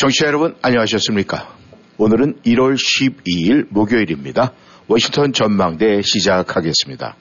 [0.00, 1.54] 정치자 여러분 안녕하셨습니까?
[1.98, 4.54] 오늘은 1월 12일 목요일입니다.
[4.88, 7.16] 워싱턴 전망대 시작하겠습니다.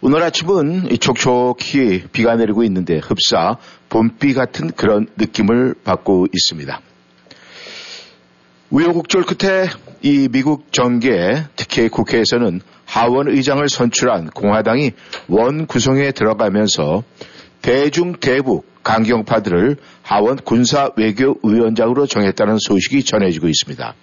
[0.00, 3.56] 오늘 아침은 촉촉히 비가 내리고 있는데 흡사
[3.88, 6.80] 봄비 같은 그런 느낌을 받고 있습니다.
[8.70, 9.66] 우여곡절 끝에
[10.00, 14.92] 이 미국 정계 특히 국회에서는 하원 의장을 선출한 공화당이
[15.26, 17.02] 원 구성에 들어가면서
[17.60, 23.94] 대중 대북 강경파들을 하원 군사 외교 위원장으로 정했다는 소식이 전해지고 있습니다.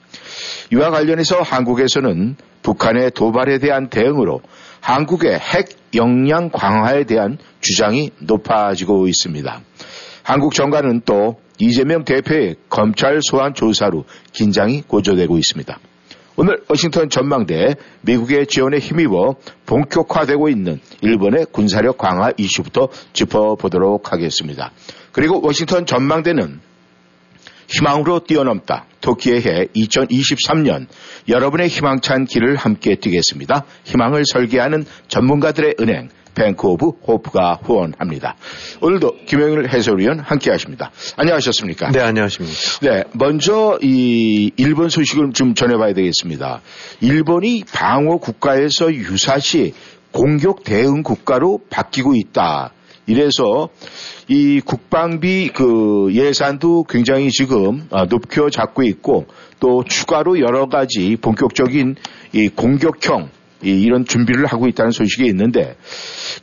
[0.74, 4.42] 이와 관련해서 한국에서는 북한의 도발에 대한 대응으로
[4.82, 9.62] 한국의 핵 역량 강화에 대한 주장이 높아지고 있습니다.
[10.22, 15.80] 한국 정가는 또 이재명 대표의 검찰 소환 조사로 긴장이 고조되고 있습니다.
[16.38, 24.72] 오늘 워싱턴 전망대 미국의 지원에 힘입어 본격화되고 있는 일본의 군사력 강화 이슈부터 짚어보도록 하겠습니다.
[25.14, 26.60] 그리고 워싱턴 전망대는
[27.68, 28.86] 희망으로 뛰어넘다.
[29.02, 30.88] 토끼의 해 2023년
[31.30, 33.66] 여러분의 희망찬 길을 함께 뛰겠습니다.
[33.86, 38.36] 희망을 설계하는 전문가들의 은행 Bank of Hope가 후원합니다.
[38.82, 40.92] 오늘도 김영일 해설위원 함께 하십니다.
[41.18, 41.92] 안녕하셨습니까?
[41.92, 42.56] 네, 안녕하십니까.
[42.82, 46.62] 네, 먼저 이 일본 소식을 좀 전해봐야 되겠습니다.
[47.02, 49.74] 일본이 방어 국가에서 유사시
[50.12, 52.72] 공격 대응 국가로 바뀌고 있다.
[53.08, 53.70] 이래서
[54.28, 59.28] 이 국방비 그 예산도 굉장히 지금 아, 높여 잡고 있고
[59.60, 61.96] 또 추가로 여러 가지 본격적인
[62.34, 63.30] 이 공격형
[63.62, 65.76] 이런 준비를 하고 있다는 소식이 있는데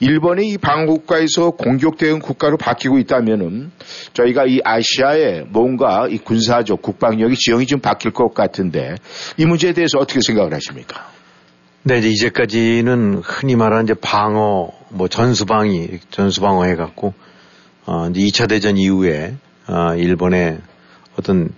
[0.01, 3.71] 일본이 이 방어국가에서 공격 대응 국가로 바뀌고 있다면은
[4.15, 8.97] 저희가 이 아시아에 뭔가 이 군사적 국방력이 지형이 좀 바뀔 것 같은데
[9.37, 11.11] 이 문제에 대해서 어떻게 생각을 하십니까?
[11.85, 17.13] 네, 이제 이제까지는 흔히 말하는 이제 방어, 뭐 전수방위, 전수방어 해갖고,
[17.87, 19.35] 어, 이제 2차 대전 이후에,
[19.67, 20.61] 어, 일본의
[21.19, 21.51] 어떤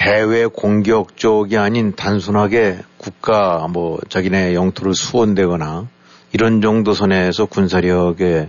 [0.00, 5.88] 대외 공격 쪽이 아닌 단순하게 국가 뭐 자기네 영토를 수원되거나
[6.32, 8.48] 이런 정도 선에서 군사력의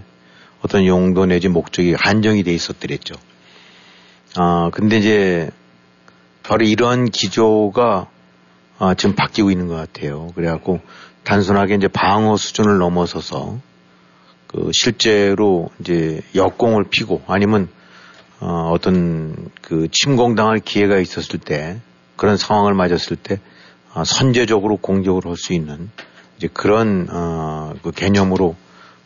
[0.62, 3.16] 어떤 용도 내지 목적이 한정이 돼 있었더랬죠.
[4.38, 5.50] 아, 근데 이제
[6.42, 8.08] 바로 이런 기조가
[8.80, 10.32] 아, 지금 바뀌고 있는 것 같아요.
[10.36, 10.80] 그래갖고
[11.26, 13.60] 단순하게 이제 방어 수준을 넘어서서
[14.48, 17.68] 그 실제로 이제 역공을 피고 아니면
[18.42, 21.80] 어, 어떤 그 침공당할 기회가 있었을 때
[22.16, 23.40] 그런 상황을 맞았을 때
[23.94, 25.90] 어, 선제적으로 공격을 할 수 있는
[26.38, 28.56] 이제 그런 어, 그 개념으로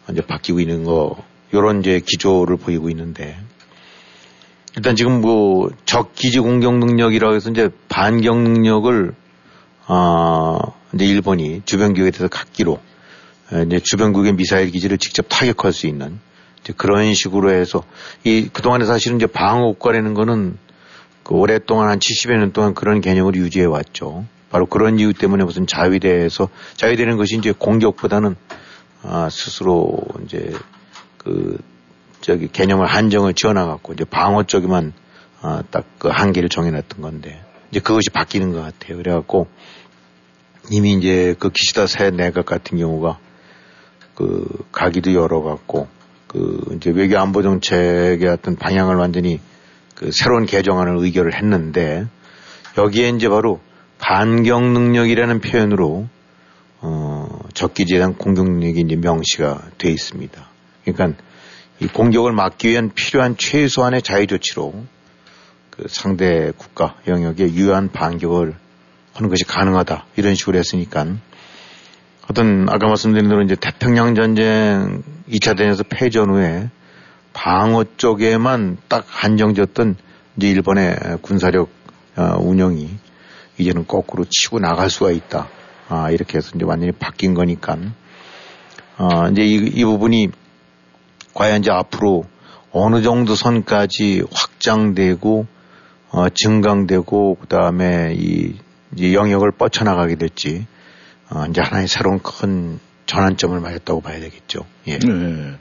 [0.09, 1.17] 이제 바뀌고 있는 거
[1.53, 3.37] 요런 이제 기조를 보이고 있는데.
[4.77, 9.13] 일단 지금 뭐 적기지 공격 능력이라고 해서 이제 반격 능력을
[9.87, 10.57] 어,
[10.93, 12.79] 이제 일본이 주변국에 대해서 갖기로
[13.67, 16.19] 이제 주변국의 미사일 기지를 직접 타격할 수 있는
[16.73, 17.83] 그런 식으로 해서
[18.23, 20.57] 이 그동안에 사실은 이제 방어 국가라는 거는
[21.23, 24.25] 그 오랫동안 한 70여 년 동안 그런 개념을 유지해 왔죠.
[24.49, 28.35] 바로 그런 이유 때문에 무슨 자위대에서 자위되는 것이 이제 공격보다는
[29.03, 30.53] 아, 스스로 이제
[31.17, 31.57] 그
[32.21, 34.93] 저기 개념을 한정을 지어나갔고 이제 방어 쪽에만
[35.41, 38.97] 아, 딱 그 한계를 정해놨던 건데 이제 그것이 바뀌는 것 같아요.
[38.97, 39.47] 그래갖고
[40.69, 43.17] 이미 이제 그 기시다 새 내각 같은 경우가
[44.13, 45.87] 그 가기도 열어갖고
[46.35, 49.39] 그 이제 외교 안보 정책의 어떤 방향을 완전히
[49.95, 52.05] 그 새로운 개정안을 의결을 했는데
[52.77, 53.61] 여기에 이제 바로
[53.99, 56.09] 반경 능력이라는 표현으로
[56.81, 60.45] 어 적기지에 대한 공격 능력이 이제 명시가 돼 있습니다.
[60.83, 61.17] 그러니까
[61.79, 64.73] 이 공격을 막기 위한 필요한 최소한의 자유 조치로
[65.69, 68.55] 그 상대 국가 영역에 유효한 반격을
[69.13, 71.15] 하는 것이 가능하다 이런 식으로 했으니까
[72.29, 76.69] 어떤 아까 말씀드린 대로 이제 태평양 전쟁 2차 대전에서 패전 후에
[77.33, 79.95] 방어 쪽에만 딱 한정졌던
[80.37, 81.69] 이제 일본의 군사력
[82.17, 82.97] 어, 운영이
[83.57, 85.47] 이제는 거꾸로 치고 나갈 수가 있다.
[85.87, 87.77] 아, 이렇게 해서 이제 완전히 바뀐 거니까.
[88.97, 90.29] 어, 이제 이, 이 부분이
[91.33, 92.25] 과연 이제 앞으로
[92.71, 95.45] 어느 정도 선까지 확장되고,
[96.09, 98.55] 어, 증강되고, 그 다음에 이,
[98.95, 100.65] 이제 영역을 뻗쳐나가게 됐지.
[101.29, 104.65] 어, 이제 하나의 새로운 큰 전환점을 맞았다고 봐야 되겠죠.
[104.87, 104.99] 예.
[104.99, 105.53] 네.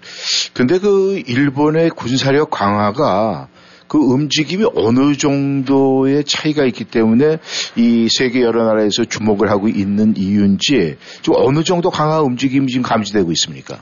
[0.52, 3.49] 근데 그 일본의 군사력 강화가
[3.87, 7.38] 그 움직임이 어느 정도의 차이가 있기 때문에
[7.76, 13.31] 이 세계 여러 나라에서 주목을 하고 있는 이유인지 좀 어느 정도 강한 움직임이 지금 감지되고
[13.32, 13.81] 있습니까?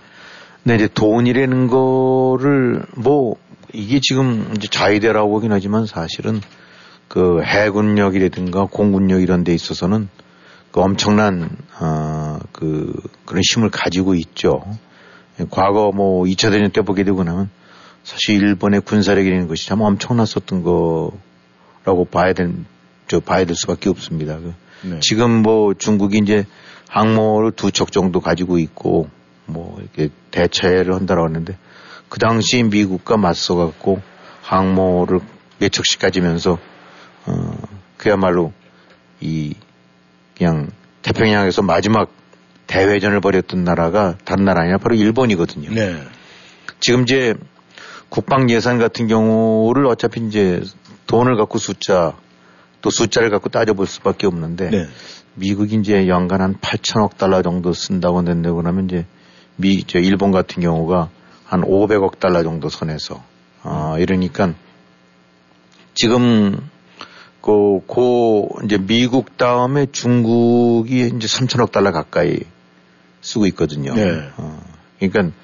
[0.64, 3.36] 네, 이제 돈이라는 거를 뭐
[3.72, 6.40] 이게 지금 이제 자위대라고 하긴 하지만 사실은
[7.08, 10.08] 그 해군력이라든가 공군력 이런 데 있어서는
[10.72, 12.22] 그 엄청난 어
[12.62, 12.92] 그
[13.24, 14.62] 그런 힘을 가지고 있죠.
[15.50, 17.50] 과거 뭐 2차 대전 때 보게 되고 나면
[18.04, 22.52] 사실 일본의 군사력이라는 것이 참 엄청났었던 거라고 봐야 될,
[23.08, 24.38] 저 봐야 될 수밖에 없습니다.
[24.38, 25.00] 그 네.
[25.00, 26.44] 지금 뭐 중국이 이제
[26.88, 29.08] 항모를 두 척 정도 가지고 있고
[29.46, 31.56] 뭐 이렇게 대체를 한다라고 하는데
[32.08, 34.00] 그 당시 미국과 맞서 갖고
[34.42, 35.20] 항모를
[35.58, 36.58] 몇 척씩 가지면서
[37.26, 37.52] 어
[37.96, 38.52] 그야말로
[39.20, 39.54] 이
[40.36, 40.70] 그냥
[41.02, 42.10] 태평양에서 마지막
[42.66, 45.70] 대회전을 벌였던 나라가 다른 나라 아니라 바로 일본이거든요.
[45.70, 46.02] 네.
[46.80, 47.34] 지금 이제
[48.08, 50.62] 국방 예산 같은 경우를 어차피 이제
[51.06, 52.14] 돈을 갖고 숫자
[52.80, 54.86] 또 숫자를 갖고 따져볼 수밖에 없는데 네.
[55.34, 59.06] 미국이 이제 연간 한 8천억 달러 정도 쓴다고 낸다고 하면 이제
[59.56, 61.10] 미, 저 일본 같은 경우가
[61.44, 63.22] 한 500억 달러 정도 선에서
[63.62, 64.54] 어, 이러니까
[65.94, 66.70] 지금
[67.42, 72.38] 그, 고, 이제 미국 다음에 중국이 이제 3천억 달러 가까이
[73.20, 73.94] 쓰고 있거든요.
[73.94, 74.30] 네.
[74.36, 74.60] 어,
[74.98, 75.36] 그러니까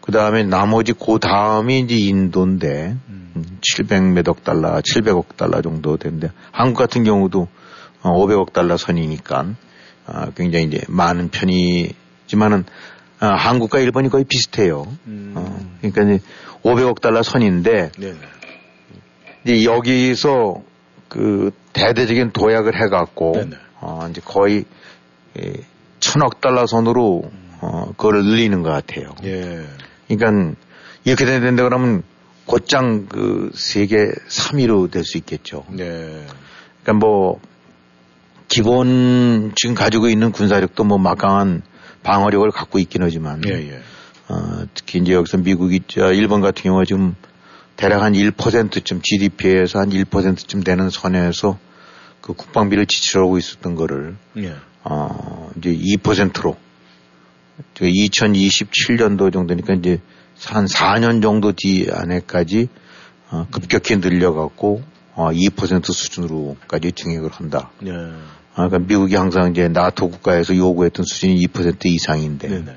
[0.00, 3.58] 그 다음에 나머지 그 다음이 이제 인도인데 음.
[3.60, 7.48] 700몇억 달러, 700억 달러 정도 되는데 한국 같은 경우도
[8.02, 9.46] 어, 500억 달러 선이니까
[10.06, 12.64] 어, 굉장히 이제 많은 편이지만은
[13.20, 14.86] 어, 한국과 일본이 거의 비슷해요.
[15.06, 15.32] 음.
[15.34, 16.24] 어, 그러니까 이제
[16.62, 18.14] 500억 달러 선인데 네.
[19.44, 20.62] 이제 여기서
[21.14, 23.56] 그 대대적인 도약을 해갖고 네네.
[23.80, 24.64] 어, 이제 거의
[25.38, 25.52] 예,
[26.00, 27.30] 천억 달러 선으로
[27.60, 29.14] 어, 그걸 늘리는 것 같아요.
[29.22, 29.64] 예.
[30.08, 30.56] 그러니까
[31.04, 32.02] 이렇게 된다 그러면
[32.46, 35.64] 곧장 그 세계 3위로 될 수 있겠죠.
[35.70, 36.26] 네.
[36.82, 37.40] 그러니까 뭐
[38.48, 41.62] 기본 지금 가지고 있는 군사력도 뭐 막강한
[42.02, 43.80] 방어력을 갖고 있긴 하지만 예, 예.
[44.28, 45.80] 어, 특히 이제 여기서 미국이
[46.12, 47.14] 일본 같은 경우가 지금
[47.76, 51.58] 대략 한 1%쯤 GDP에서 한 1%쯤 되는 선에서
[52.20, 54.54] 그 국방비를 지출하고 있었던 거를 예.
[54.84, 56.56] 어, 이제 2%로
[57.74, 60.00] 2027년도 정도니까 이제
[60.46, 62.68] 한 4년 정도 뒤 안에까지
[63.30, 64.82] 어, 급격히 늘려갖고
[65.14, 67.70] 어, 2% 수준으로까지 증액을 한다.
[67.80, 67.92] 네.
[67.92, 72.76] 아, 그러니까 미국이 항상 이제 나토 국가에서 요구했던 수준이 2% 이상인데 네네.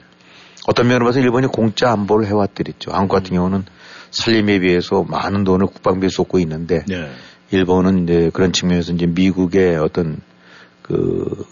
[0.68, 2.92] 어떤 면으로 봐서 일본이 공짜 안보를 해왔더랬죠.
[2.92, 3.38] 한국 같은 음.
[3.38, 3.66] 경우는
[4.12, 7.10] 살림에 비해서 많은 돈을 국방비에 쏟고 있는데 네.
[7.52, 10.22] 일본은 이제 그런 측면에서 이제 미국의 어떤
[10.82, 11.46] 그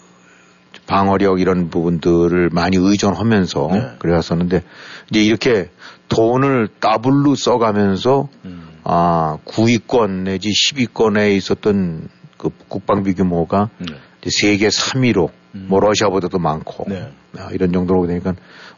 [0.86, 3.90] 방어력 이런 부분들을 많이 의존하면서 네.
[3.98, 4.62] 그래왔었는데
[5.10, 5.70] 이제 이렇게
[6.08, 8.68] 돈을 더블로 써가면서 음.
[8.84, 13.86] 아 9위권 내지 10위권에 있었던 그 국방비 규모가 네.
[14.28, 15.66] 세계 3위로 음.
[15.68, 17.10] 뭐 러시아보다도 많고 네.
[17.38, 18.34] 아, 이런 정도로 되니까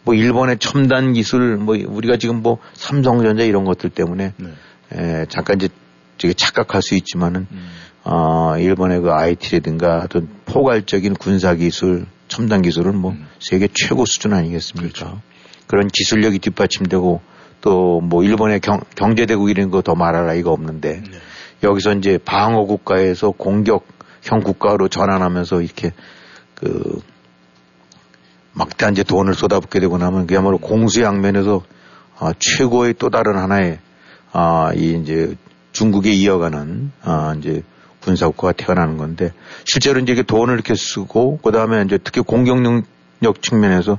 [0.08, 4.48] 뭐 일본의 첨단 기술 뭐 우리가 지금 뭐 삼성전자 이런 것들 때문에 네.
[4.94, 5.68] 에, 잠깐 이제
[6.16, 7.68] 되게 착각할 수 있지만은 음.
[8.04, 13.26] 어, 일본의 그 IT라든가 어떤 포괄적인 군사 기술, 첨단 기술은 뭐 음.
[13.38, 14.94] 세계 최고 수준 아니겠습니까?
[14.94, 15.20] 그렇죠.
[15.66, 17.20] 그런 기술력이 뒷받침되고
[17.60, 21.18] 또 뭐 일본의 경, 경제대국 이런 거 더 말할 나위가 없는데 네.
[21.62, 25.92] 여기서 이제 방어 국가에서 공격형 국가로 전환하면서 이렇게
[26.54, 26.98] 그
[28.58, 31.62] 막대한 이제 돈을 쏟아붓게 되고 나면 그야말로 공수양면에서
[32.18, 33.78] 아, 최고의 또 다른 하나의
[34.32, 35.36] 아, 이 이제
[35.70, 37.62] 중국에 이어가는 아, 이제
[38.02, 39.32] 군사국가가 태어나는 건데
[39.64, 42.84] 실제로 이제 돈을 이렇게 쓰고 그 다음에 이제 특히 공격력
[43.40, 43.98] 측면에서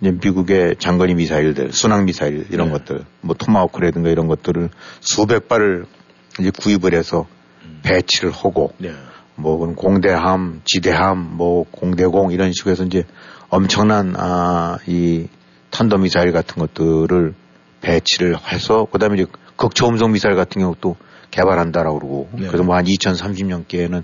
[0.00, 2.72] 이제 미국의 장거리 미사일들, 순항 미사일 이런 네.
[2.74, 5.84] 것들, 뭐 토마호크라든가 이런 것들을 수백 발을
[6.40, 7.26] 이제 구입을 해서
[7.64, 7.80] 음.
[7.82, 8.92] 배치를 하고 네.
[9.34, 13.04] 뭐 그런 공대함, 지대함, 뭐 공대공 이런 식으로 해서 이제
[13.50, 15.28] 엄청난 아 이
[15.70, 17.34] 탄도 미사일 같은 것들을
[17.80, 19.26] 배치를 해서 그다음에 이제
[19.56, 20.96] 극초음속 미사일 같은 경우도
[21.30, 22.46] 개발한다라고 그러고 네.
[22.46, 24.02] 그래서 뭐 한 2030년께는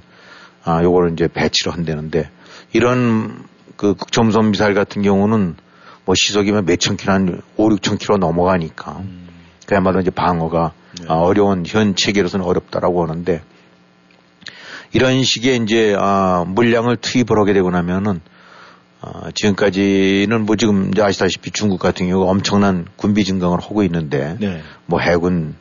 [0.64, 2.30] 아 요거를 이제 배치를 한다는데
[2.72, 3.44] 이런
[3.76, 5.56] 그 극초음속 미사일 같은 경우는
[6.04, 9.28] 뭐 시속이면 몇천 킬로 한 5, 6천 킬로 넘어가니까 음.
[9.66, 11.06] 그야말로 이제 방어가 네.
[11.08, 13.42] 아, 어려운 현 체계로서는 어렵다라고 하는데
[14.92, 18.20] 이런 식의 이제 아, 물량을 투입을 하게 되고 나면은
[19.06, 24.62] 아, 지금까지는 뭐 지금 이제 아시다시피 중국 같은 경우가 엄청난 군비 증강을 하고 있는데 네.
[24.86, 25.56] 뭐 해군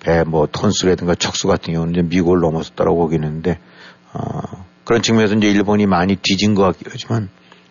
[0.00, 3.58] 배 뭐 톤수라든가 척수 같은 경우는 이제 미국을 넘어섰다라고 보기는데
[4.12, 7.28] 어, 그런 측면에서 이제 일본이 많이 뒤진 것 같긴 하지만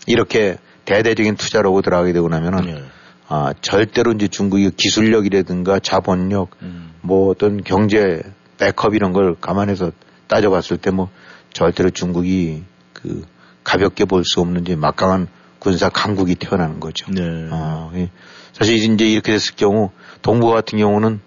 [0.08, 2.84] 이렇게 대대적인 투자로 들어가게 되고 나면은 네.
[3.30, 6.92] 아, 절대로 이제 중국의 기술력이라든가 자본력 음.
[7.02, 8.22] 뭐 어떤 경제
[8.58, 9.92] 백업 이런 걸 감안해서
[10.28, 11.10] 따져봤을 때 뭐
[11.54, 13.26] 절대로 중국이 그
[13.68, 15.28] 가볍게 볼 수 없는 이제 막강한
[15.60, 17.12] 군사 강국이 태어나는 거죠.
[17.12, 17.22] 네.
[17.52, 18.10] 어, 예.
[18.54, 21.20] 사실 이제 이렇게 됐을 경우 동부 같은 경우는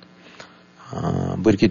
[0.92, 1.68] 어, 뭐 이렇게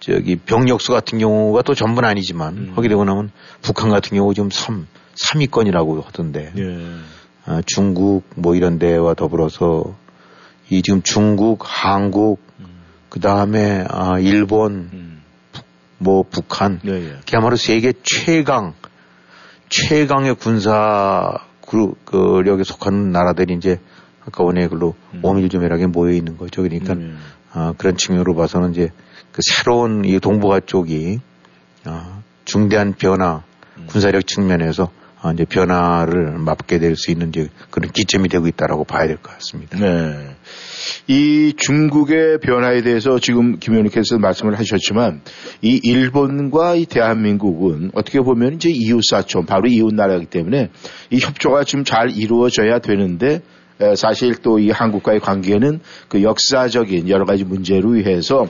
[0.00, 2.72] 저기 병력수 같은 경우가 또 전부는 아니지만 음.
[2.74, 3.30] 하게 되고 나면
[3.60, 6.86] 북한 같은 경우 지금 3, 3위권이라고 하던데 예.
[7.44, 9.94] 아, 중국 뭐 이런 데와 더불어서
[10.70, 12.40] 이 지금 중국, 한국,
[13.10, 15.22] 그 다음에 아, 일본, 음.
[15.98, 17.16] 뭐 북한, 예, 예.
[17.28, 18.72] 그야말로 세계 최강,
[19.70, 23.80] 최강의 군사 그, 그력에 속하는 나라들이 이제
[24.26, 25.20] 아까 원에 글로 음.
[25.22, 26.62] 오밀조밀하게 모여 있는 거죠.
[26.62, 27.18] 그러니까 음.
[27.52, 28.90] 아, 그런 측면으로 봐서는 이제
[29.32, 31.20] 그 새로운 이 동북아 쪽이
[31.84, 33.42] 아, 중대한 변화,
[33.78, 33.86] 음.
[33.86, 34.99] 군사력 측면에서 아,
[35.34, 39.78] 이제 변화를 맛게 될 수 있는 이제 그런 기점이 되고 있다라고 봐야 될 것 같습니다.
[39.78, 40.36] 네.
[41.06, 45.20] 이 중국의 변화에 대해서 지금 김 의원님께서 말씀을 하셨지만
[45.62, 50.70] 이 일본과 이 대한민국은 어떻게 보면 이제 이웃 사촌 바로 이웃 나라이기 때문에
[51.10, 53.40] 이 협조가 지금 잘 이루어져야 되는데 에,
[53.96, 58.46] 사실 또 이 한국과의 관계는 그 역사적인 여러 가지 문제로 인해서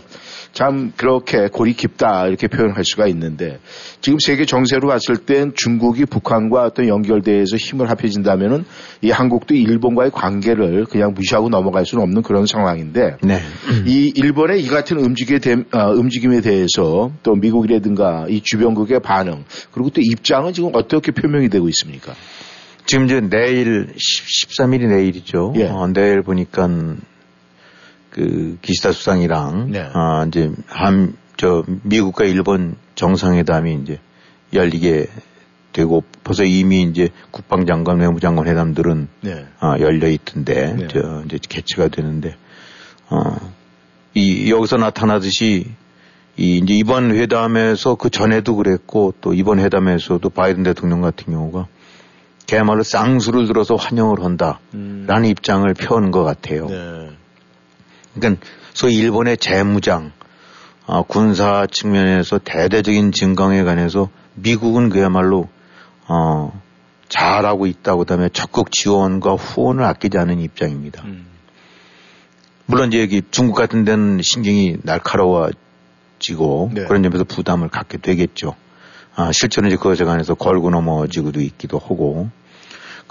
[0.52, 3.60] 참 그렇게 골이 깊다 이렇게 표현할 수가 있는데
[4.00, 8.64] 지금 세계 정세로 봤을 땐 중국이 북한과 어떤 연결돼서 힘을 합해진다면은
[9.02, 13.40] 이 한국도 일본과의 관계를 그냥 무시하고 넘어갈 수는 없는 그런 상황인데 네.
[13.86, 19.90] 이 일본의 이 같은 움직임에, 대, 어, 움직임에 대해서 또 미국이라든가 이 주변국의 반응 그리고
[19.90, 22.14] 또 입장은 지금 어떻게 표명이 되고 있습니까?
[22.90, 25.52] 지금 이제 내일 10, 13일이 내일이죠.
[25.56, 25.68] 예.
[25.68, 26.68] 어, 내일 보니까
[28.10, 29.88] 그 기시다 수상이랑 네.
[29.92, 33.98] 아 이제 한 저 미국과 일본 정상회담이 이제
[34.52, 35.06] 열리게
[35.72, 39.46] 되고 벌써 이미 이제 국방장관, 외무장관 회담들은 네.
[39.60, 40.88] 아, 열려 있던데 네.
[40.88, 42.34] 저 이제 개최가 되는데
[43.08, 43.36] 어
[44.14, 45.66] 이 여기서 나타나듯이
[46.36, 51.68] 이 이제 이번 회담에서 그 전에도 그랬고 또 이번 회담에서도 바이든 대통령 같은 경우가
[52.50, 56.66] 그야말로 쌍수를 들어서 환영을 한다라는 입장을 펴는 것 같아요.
[56.66, 57.10] 네.
[58.12, 60.10] 그러니까 소위 일본의 재무장,
[60.84, 65.48] 아, 군사 측면에서 대대적인 증강에 관해서 미국은 그야말로
[66.08, 66.60] 어,
[67.08, 71.04] 잘하고 있다고 그다음에 적극 지원과 후원을 아끼지 않은 입장입니다.
[71.04, 71.26] 음.
[72.66, 76.84] 물론 이제 여기 중국 같은 데는 신경이 날카로워지고 네.
[76.84, 78.56] 그런 점에서 부담을 갖게 되겠죠.
[79.14, 82.28] 아, 실제로 이제 그것에 관해서 걸고 넘어지고도 있기도 하고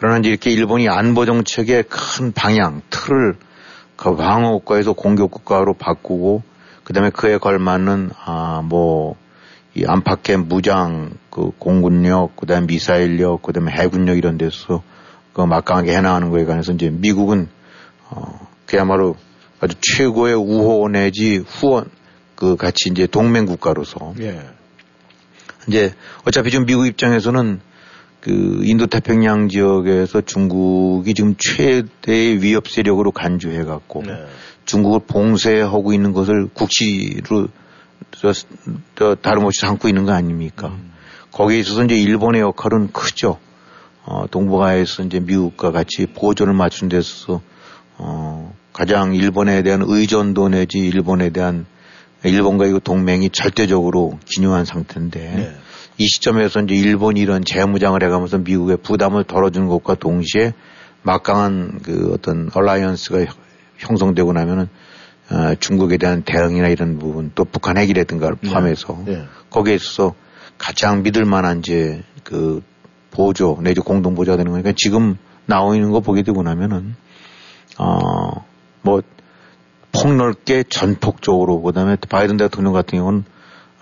[0.02, 3.36] 그러나 이제 이렇게 일본이 안보 정책의 큰 방향, 틀을
[3.98, 6.42] 그 방어 국가에서 공격 국가로 바꾸고
[6.86, 9.18] 그다음에 그에 걸맞는 아뭐
[9.76, 14.84] 이 안팎의 무장 그 공군력 그다음에 미사일력 그다음에 해군력 이런 데서
[15.34, 17.50] 그 막강하게 해나가는 거에 관해서 이제 미국은
[18.10, 19.18] 어 그야말로
[19.60, 21.90] 아주 최고의 우호 내지 후원
[22.36, 24.40] 그 같이 이제 동맹 국가로서 예.
[25.68, 27.60] 이제 어차피 지금 미국 입장에서는
[28.22, 34.26] 그 인도 태평양 지역에서 중국이 지금 최대의 위협 세력으로 간주해 갖고 네.
[34.66, 37.48] 중국을 봉쇄하고 있는 것을 국시로
[38.12, 38.34] 저,
[38.96, 40.68] 저 다름없이 삼고 있는 거 아닙니까?
[40.68, 40.92] 음.
[41.32, 43.38] 거기에 있어서 이제 일본의 역할은 크죠.
[44.04, 47.42] 어, 동북아에서 이제 미국과 같이 보조를 맞춘 데 있어서
[47.98, 51.66] 어, 가장 일본에 대한 의존도 내지 일본에 대한
[52.24, 55.56] 일본과 이 동맹이 절대적으로 기묘한 상태인데 네.
[56.00, 60.54] 이 시점에서 이제 일본이 이런 재무장을 해가면서 미국의 부담을 덜어주는 것과 동시에
[61.04, 63.26] 막강한 그 어떤 얼라이언스가
[63.78, 64.70] 형성되고 나면은
[65.30, 69.26] 어, 중국에 대한 대응이나 이런 부분 또 북한 핵이라든가를 포함해서 네.
[69.50, 70.16] 거기에 있어서
[70.58, 72.64] 가장 믿을 만한 이제 그
[73.12, 76.96] 보조 내지 공동 보조가 되는 거니까 지금 나오고 있는 거 보게 되고 나면은
[77.78, 79.02] 어뭐
[79.92, 83.26] 폭넓게 전폭적으로 그다음에 또 바이든 대통령 같은 경우는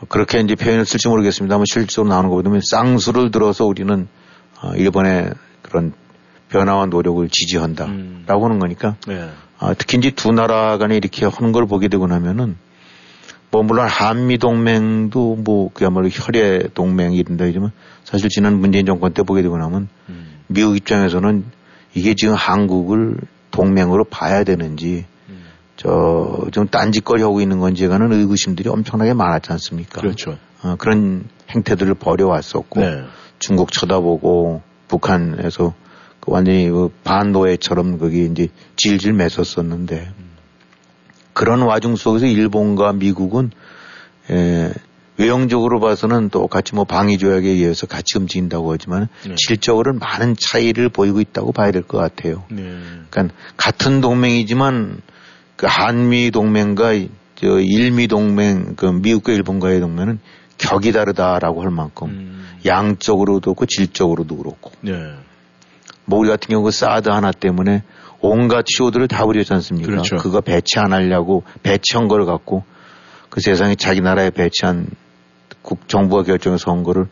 [0.10, 4.08] 그렇게 이제 표현을 쓸지 모르겠습니다만 실제로 나오는 거 보면 쌍수를 들어서 우리는
[4.62, 5.94] 어, 일본의 그런
[6.50, 8.26] 변화와 노력을 지지한다라고 음.
[8.28, 9.30] 하는 거니까 네.
[9.60, 12.58] 아, 특히 이제 두 나라 간에 이렇게 하는 걸 보게 되고 나면은
[13.50, 17.72] 뭐 물론 한미 동맹도 뭐 그야말로 혈의 동맹이 된다 하지만
[18.04, 20.42] 사실 지난 문재인 정권 때 보게 되고 나면 음.
[20.48, 21.46] 미국 입장에서는
[21.94, 23.18] 이게 지금 한국을
[23.52, 25.17] 동맹으로 봐야 되는지 음.
[25.78, 30.02] 저 좀 딴짓거리 하고 있는 건지에 관한 의구심들이 엄청나게 많았지 않습니까?
[30.02, 30.38] 그렇죠.
[30.64, 33.04] 어, 그런 행태들을 벌여왔었고 네.
[33.40, 35.74] 중국 쳐다보고 북한에서
[36.20, 40.10] 그 완전히 그 반노예처럼 거기 이제 질질 맺었었는데
[41.34, 43.52] 그런 와중 속에서 일본과 미국은
[44.32, 44.74] 에,
[45.18, 49.36] 외형적으로 봐서는 똑같이 뭐 방위조약에 의해서 같이 움직인다고 하지만 네.
[49.38, 52.44] 실적으로는 많은 차이를 보이고 있다고 봐야 될 것 같아요.
[52.50, 52.64] 네.
[53.10, 55.02] 그러니까 같은 동맹이지만
[55.58, 60.20] 그 한미 동맹과 이저 일미 동맹 그 미국과 일본과의 동맹은
[60.58, 62.48] 격이 다르다라고 할 만큼 음.
[62.66, 64.72] 양적으로도 그렇고 질적으로도 그렇고.
[64.82, 64.94] 네.
[66.06, 67.84] 뭐 우리 같은 경우 그 사드 하나 때문에
[68.22, 69.88] 온갖 쇼들을 다 부렸지 않습니까?
[69.88, 70.16] 그렇죠.
[70.18, 72.64] 그거 배치 안 하려고 배치한 걸 갖고
[73.30, 74.88] 그 세상에 자기 나라에 배치한
[75.62, 77.08] 국 정부가 결정해서 온 거를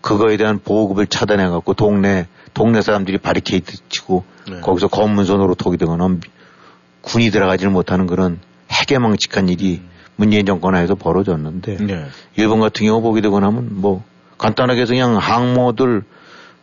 [0.00, 4.60] 그거에 대한 보급을 차단해 갖고 동네 동네 사람들이 바리케이트 치고 네.
[4.60, 6.16] 거기서 검문선으로 톡이 되거나
[7.02, 8.38] 군이 들어가지를 못하는 그런
[8.70, 9.90] 해괴망측한 일이 음.
[10.16, 12.04] 문재인 정권 하에서 벌어졌는데 네.
[12.36, 14.04] 일본 같은 경우 보게 되고 나면 뭐
[14.36, 16.02] 간단하게 해서 그냥 항모들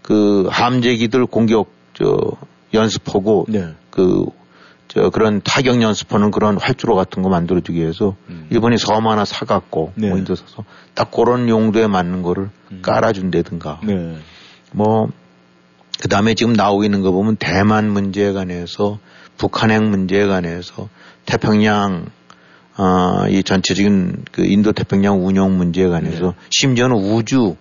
[0.04, 2.32] 그 함재기들 공격 저
[2.74, 3.74] 연습하고 네.
[3.90, 8.48] 그저 그런 타격 연습하는 그런 활주로 같은 거 만들어주기 위해서 음.
[8.52, 10.10] 일본이 섬 하나 사갖고 네.
[10.10, 10.64] 뭐 있어서
[10.94, 12.80] 딱 그런 용도에 맞는 거를 음.
[12.84, 14.18] 깔아준다든가 네.
[14.72, 15.10] 뭐
[16.08, 18.98] 그 다음에 지금 나오고 있는 거 보면 대만 문제에 관해서
[19.38, 20.88] 북한핵 문제에 관해서
[21.26, 22.06] 태평양
[22.78, 26.34] 어, 이 전체적인 그 인도 태평양 운영 문제에 관해서 네.
[26.50, 27.58] 심지어는 우주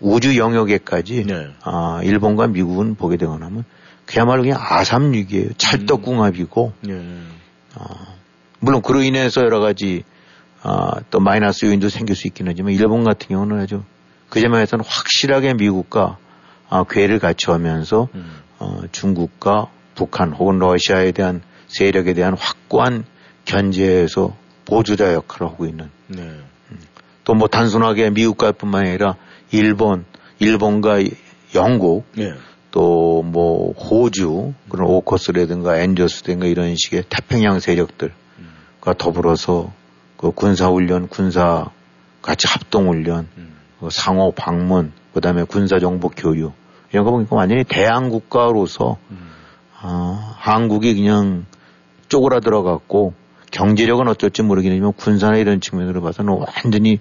[0.00, 1.46] 우주 영역에까지 네.
[1.62, 3.64] 아, 일본과 미국은 보게 되거나 하면
[4.04, 5.54] 그야말로 그냥 아삼육이에요.
[5.56, 6.90] 찰떡궁합이고 음.
[6.90, 7.80] 네.
[7.80, 7.86] 아,
[8.60, 10.04] 물론 그로 인해서 여러 가지
[10.62, 13.82] 아, 또 마이너스 요인도 생길 수 있긴 하지만 일본 같은 경우는 아주
[14.28, 16.18] 그 점에서는 확실하게 미국과
[16.68, 18.40] 아, 괴를 갖춰하면서 음.
[18.58, 23.04] 어, 중국과 북한 혹은 러시아에 대한 세력에 대한 확고한
[23.44, 25.90] 견제에서 보조자 역할을 하고 있는.
[26.08, 26.22] 네.
[26.22, 26.78] 음.
[27.24, 29.16] 또뭐 단순하게 미국과 뿐만 아니라
[29.50, 30.04] 일본,
[30.38, 30.98] 일본과
[31.54, 32.34] 영국, 네.
[32.72, 38.94] 또뭐 호주 그런 오커스라든가 엔저스든가 이런 식의 태평양 세력들과 음.
[38.98, 39.72] 더불어서
[40.16, 41.70] 그 군사훈련, 군사
[42.20, 43.55] 같이 합동훈련, 음.
[43.80, 46.52] 그 상호 방문, 그 다음에 군사정보 교류
[46.92, 49.30] 이런 거 보니까 완전히 대항 국가로서 음.
[49.80, 51.44] 아, 한국이 그냥
[52.08, 53.14] 쪼그라들어갔고
[53.50, 56.98] 경제력은 어쩔지 모르겠지만 군사나 이런 측면으로 봐서는 완전히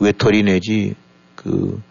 [0.00, 0.94] 외톨이 내지
[1.36, 1.82] 그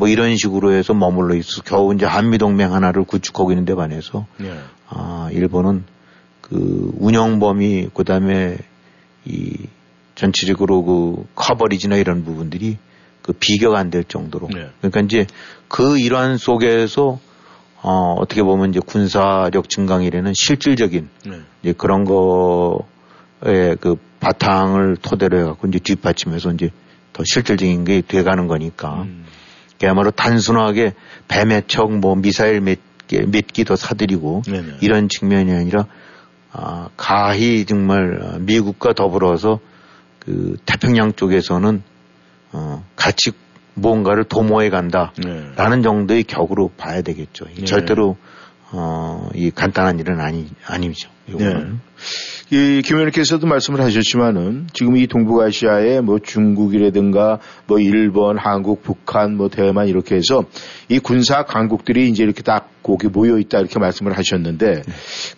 [0.00, 4.50] 뭐 이런 식으로 해서 머물러 있어 겨우 이제 한미동맹 하나를 구축하고 있는 데 반해서 네.
[4.88, 5.84] 아 일본은
[6.40, 8.56] 그 운영 범위 그 다음에
[9.26, 9.58] 이
[10.14, 12.78] 전체적으로 그 커버리지나 이런 부분들이
[13.30, 14.70] 그 비교가 안 될 정도로 네.
[14.80, 15.26] 그러니까 이제
[15.68, 17.20] 그 일환 속에서
[17.82, 21.40] 어 어떻게 보면 이제 군사력 증강이라는 실질적인 네.
[21.62, 22.80] 이제 그런 거
[23.46, 26.70] 예, 그 바탕을 토대로 해갖고 이제 뒷받침해서 이제
[27.12, 29.02] 더 실질적인 게 돼가는 거니까.
[29.02, 29.24] 음.
[29.78, 30.92] 그야말로 단순하게
[31.28, 34.76] 뱀의 척, 뭐 미사일 몇 개, 몇기더 사들이고 네네.
[34.82, 35.86] 이런 측면이 아니라
[36.52, 39.58] 아, 가히 정말 미국과 더불어서
[40.18, 41.82] 그 태평양 쪽에서는
[42.52, 43.32] 어, 같이
[43.74, 45.82] 뭔가를 도모해 간다라는 네.
[45.82, 47.46] 정도의 격으로 봐야 되겠죠.
[47.56, 47.64] 네.
[47.64, 48.16] 절대로
[48.72, 51.10] 어, 이 간단한 일은 아니 아니죠.
[51.28, 51.72] 이거는.
[51.72, 51.76] 네.
[52.52, 59.48] 이 김 의원께서도 말씀을 하셨지만은 지금 이 동북아시아에 뭐 중국이라든가 뭐 일본, 한국, 북한, 뭐
[59.48, 60.44] 대만 이렇게 해서
[60.88, 64.82] 이 군사 강국들이 이제 이렇게 딱 거기 모여 있다 이렇게 말씀을 하셨는데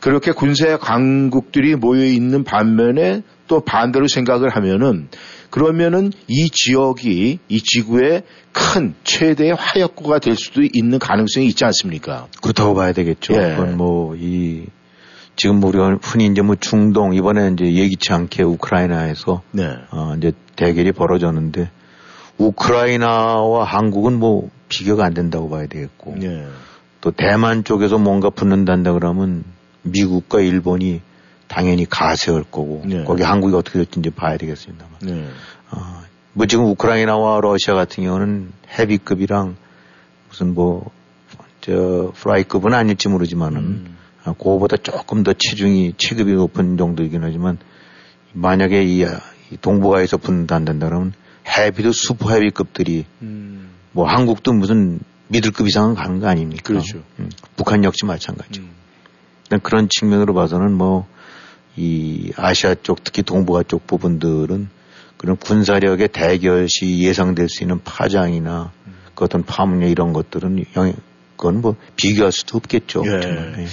[0.00, 5.08] 그렇게 군사 강국들이 모여 있는 반면에 또 반대로 생각을 하면은
[5.52, 12.26] 그러면은 이 지역이 이 지구의 큰 최대의 화약고가 될 수도 있는 가능성이 있지 않습니까?
[12.40, 13.34] 그렇다고 봐야 되겠죠.
[13.34, 13.54] 예.
[13.54, 14.64] 그건 뭐이
[15.36, 19.76] 지금 뭐 우리가 흔히 이제 뭐 중동 이번에 이제 예기치 않게 우크라이나에서 네.
[19.90, 21.70] 어 이제 대결이 벌어졌는데
[22.38, 26.46] 우크라이나와 한국은 뭐 비교가 안 된다고 봐야 되겠고 네.
[27.02, 29.44] 또 대만 쪽에서 뭔가 붙는단다 그러면
[29.82, 31.02] 미국과 일본이
[31.52, 33.04] 당연히 가세할 거고 네.
[33.04, 35.28] 거기 한국이 어떻게 될지 이제 봐야 되겠습니다만 네.
[35.70, 39.56] 어, 뭐 지금 우크라이나와 러시아 같은 경우는 헤비급이랑
[40.28, 40.90] 무슨 뭐
[41.62, 43.96] 저 프라이급은 아닐지 모르지만은 음.
[44.24, 47.56] 아, 그거보다 조금 더 체중이 체급이 높은 정도이긴 하지만
[48.32, 49.02] 만약에 이,
[49.50, 51.14] 이 동북아에서 한다 그러면
[51.46, 53.70] 헤비도 슈퍼 헤비급들이 음.
[53.92, 56.62] 뭐 한국도 무슨 미들급 이상은 가는 거 아닙니까?
[56.64, 57.02] 그렇죠.
[57.20, 58.62] 음, 북한 역시 마찬가지죠.
[58.62, 59.60] 음.
[59.62, 61.06] 그런 측면으로 봐서는 뭐
[61.76, 64.68] 이 아시아 쪽 특히 동북아 쪽 부분들은
[65.16, 68.92] 그런 군사력의 대결 시 예상될 수 있는 파장이나 음.
[69.14, 70.94] 그 어떤 파문력 이런 것들은 영향,
[71.36, 73.02] 그건 뭐 비교할 수도 없겠죠.
[73.06, 73.18] 예.
[73.18, 73.66] 네.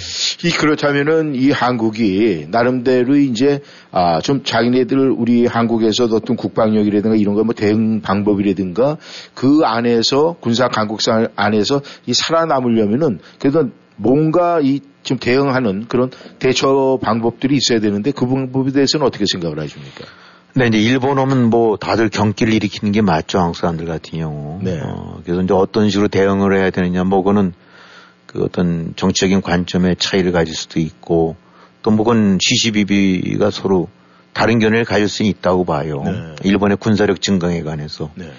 [0.44, 3.60] 이 그렇다면은 이 한국이 나름대로 이제
[3.92, 8.96] 아 좀 자기네들 우리 한국에서 어떤 국방력이라든가 이런 거 뭐 대응 방법이라든가
[9.34, 17.80] 그 안에서 군사 강국상 안에서 이 살아남으려면은 그래도 뭔가 이좀 대응하는 그런 대처 방법들이 있어야
[17.80, 20.04] 되는데 그 방법에 대해서는 어떻게 생각을 하십니까?
[20.54, 24.58] 네, 이제 일본 오면 뭐 다들 경기를 일으키는 게 맞죠, 한국 사람들 같은 경우.
[24.62, 24.80] 네.
[24.82, 27.52] 어, 그래서 이제 어떤 식으로 대응을 해야 되느냐, 뭐 그거는
[28.26, 31.36] 그 어떤 정치적인 관점의 차이를 가질 수도 있고
[31.82, 33.88] 또 뭐 그건 시시비비가 서로
[34.32, 36.02] 다른 견해를 가질 수 있다고 봐요.
[36.04, 36.34] 네.
[36.44, 38.10] 일본의 군사력 증강에 관해서.
[38.14, 38.30] 네.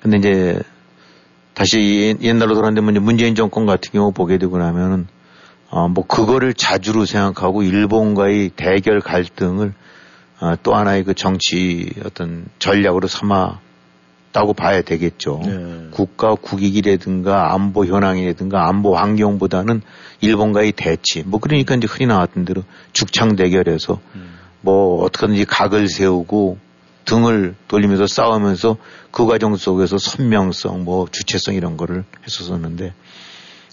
[0.00, 0.60] 근데 이제
[1.58, 5.08] 다시 옛날로 이제 문재인 정권 같은 경우 보게 되고 나면은
[5.70, 9.74] 어, 뭐 그거를 자주로 생각하고 일본과의 대결 갈등을
[10.40, 15.40] 어, 또 하나의 그 정치 어떤 전략으로 삼았다고 봐야 되겠죠.
[15.44, 15.88] 네.
[15.90, 19.82] 국가 국익이라든가 안보 현황이라든가 안보 환경보다는
[20.20, 21.24] 일본과의 대치.
[21.26, 23.98] 뭐 그러니까 이제 흔히 나왔던 대로 죽창 대결에서
[24.60, 26.58] 뭐 어떻게든지 각을 세우고
[27.08, 28.76] 등을 돌리면서 싸우면서
[29.10, 32.92] 그 과정 속에서 선명성, 뭐 주체성 이런 거를 했었었는데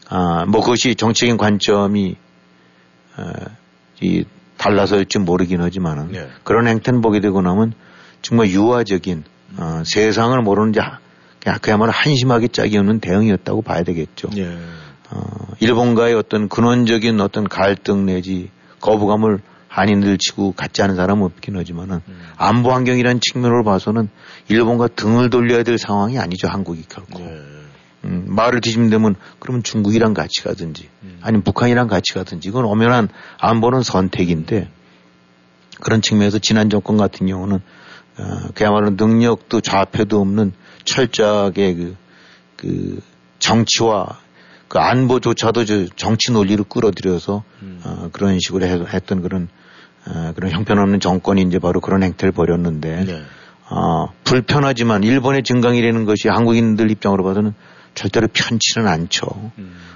[0.09, 2.15] 아, 뭐 그것이 정치적인 관점이
[3.17, 3.23] 어,
[4.01, 4.23] 이
[4.57, 6.29] 달라서일지 모르긴 하지만은 네.
[6.43, 7.73] 그런 행태는 보게 되고 나면
[8.21, 9.23] 정말 유화적인
[9.57, 10.99] 어, 세상을 모르는 자
[11.61, 14.29] 그야말로 한심하게 짝이 없는 대응이었다고 봐야 되겠죠.
[14.37, 14.57] 예.
[15.11, 15.19] 어,
[15.59, 19.41] 일본과의 어떤 근원적인 어떤 갈등 내지 거부감을
[19.75, 21.99] 한인들 치고 갖지 않은 사람은 없긴 하지만은
[22.37, 24.07] 안보 환경이라는 측면으로 봐서는
[24.47, 27.21] 일본과 등을 돌려야 될 상황이 아니죠 한국이 결코.
[27.21, 27.41] 예.
[28.05, 30.87] 음, 말을 뒤집으면 그러면 중국이랑 같이 가든지
[31.21, 34.69] 아니면 북한이랑 같이 가든지 이건 엄연한 안보는 선택인데
[35.81, 37.57] 그런 측면에서 지난 정권 같은 경우는
[38.17, 40.53] 어, 그야말로 능력도 좌표도 없는
[40.85, 41.95] 철저하게 그,
[42.55, 43.01] 그
[43.39, 44.19] 정치와
[44.69, 47.43] 그 안보조차도 저 정치 논리로 끌어들여서
[47.83, 49.49] 어, 그런 식으로 해- 했던 그런
[50.07, 53.21] 어, 그런 형편없는 정권이 이제 바로 그런 행태를 벌였는데 네.
[53.69, 57.53] 어, 불편하지만 일본의 증강이라는 것이 한국인들 입장으로 봐서는
[57.95, 59.27] 절대로 편치는 않죠.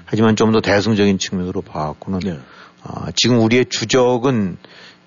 [0.06, 2.38] 하지만 좀 더 대승적인 측면으로 봐왔고는 네.
[2.82, 4.56] 어, 지금 우리의 주적은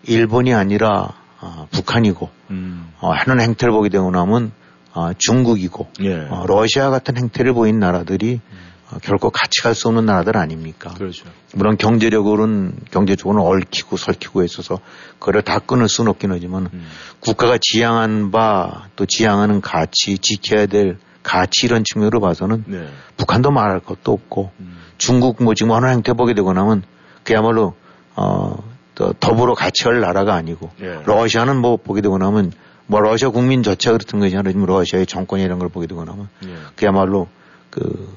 [0.04, 2.88] 일본이 아니라 어, 북한이고 음.
[3.00, 4.52] 어, 하는 행태를 보게 되고 나면
[4.94, 6.28] 어, 중국이고 예.
[6.30, 10.94] 어, 러시아 같은 행태를 보인 나라들이 어, 결코 같이 갈 수 없는 나라들 아닙니까?
[10.94, 11.26] 그렇죠.
[11.54, 14.80] 물론 경제력으로는 경제적으로는 얽히고 설키고 있어서
[15.20, 16.88] 그걸 다 끊을 수는 없긴 하지만 음.
[17.20, 22.88] 국가가 지향한 바 또 지향하는 가치 지켜야 될 가치 이런 측면으로 봐서는 네.
[23.18, 24.78] 북한도 말할 것도 없고 음.
[24.98, 26.84] 중국 뭐 지금 어느 행태 보게 되고 나면
[27.24, 27.76] 그야말로
[28.16, 28.58] 어,
[28.96, 31.02] 또 더불어 같이 할 나라가 아니고 예.
[31.06, 32.52] 러시아는 뭐 보게 되고 나면
[32.86, 36.28] 뭐 러시아 국민 자체가 그렇던 것이 아니라 지금 러시아의 정권이 이런 걸 보게 되고 나면
[36.46, 36.56] 예.
[36.76, 37.28] 그야말로
[37.70, 38.16] 그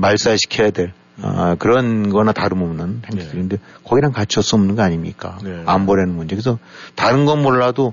[0.00, 5.38] 말살시켜야 될 아, 그런 거나 다름없는 행태들인데 거기랑 같이 할수 없는 거 아닙니까?
[5.42, 5.62] 네.
[5.66, 6.34] 안보라는 문제.
[6.34, 6.58] 그래서
[6.94, 7.92] 다른 건 몰라도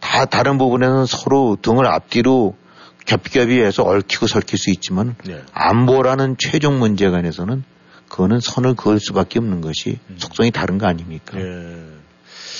[0.00, 2.56] 다 다른 부분에는 서로 등을 앞뒤로
[3.04, 5.42] 겹겹이 해서 얽히고 설킬 수 있지만 네.
[5.52, 7.64] 안보라는 최종 문제에 관해서는
[8.08, 11.38] 그거는 선을 그을 수밖에 없는 것이 속성이 다른 거 아닙니까?
[11.38, 11.42] 예.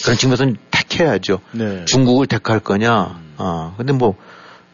[0.02, 1.40] 그런 측면에서는 택해야죠.
[1.52, 1.84] 네.
[1.86, 3.20] 중국을 택할 거냐.
[3.36, 4.16] 아, 근데 뭐,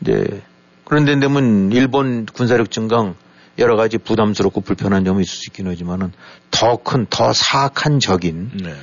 [0.01, 0.42] 이제,
[0.85, 3.14] 그런데 되면 일본 군사력 증강
[3.59, 6.12] 여러 가지 부담스럽고 불편한 점이 있을 수 있긴 하지만은
[6.51, 8.75] 더 큰, 더 사악한 적인 네.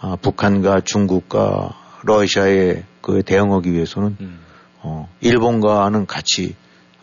[0.00, 4.40] 아, 북한과 중국과 러시아에 그 대응하기 위해서는 음.
[4.80, 6.56] 어, 일본과는 같이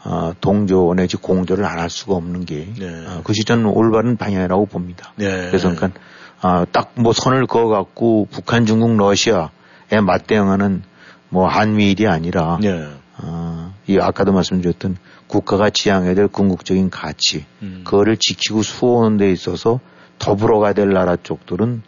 [0.04, 3.06] 아, 동조 내지 공조를 안 할 수가 없는 게 네.
[3.08, 5.14] 아, 그것이 저는 올바른 방향이라고 봅니다.
[5.16, 5.48] 네.
[5.48, 6.00] 그래서 그러니까
[6.42, 10.84] 아, 딱뭐 선을 그어갖고 북한, 중국, 러시아에 맞대응하는
[11.30, 12.88] 뭐 한미일이 아니라 네.
[13.22, 17.82] 아, 이 아까도 말씀드렸던 국가가 지향해야 될 궁극적인 가치 음.
[17.84, 19.80] 그거를 지키고 수호하는 데 있어서
[20.18, 21.82] 더불어 가야 될 나라 쪽들은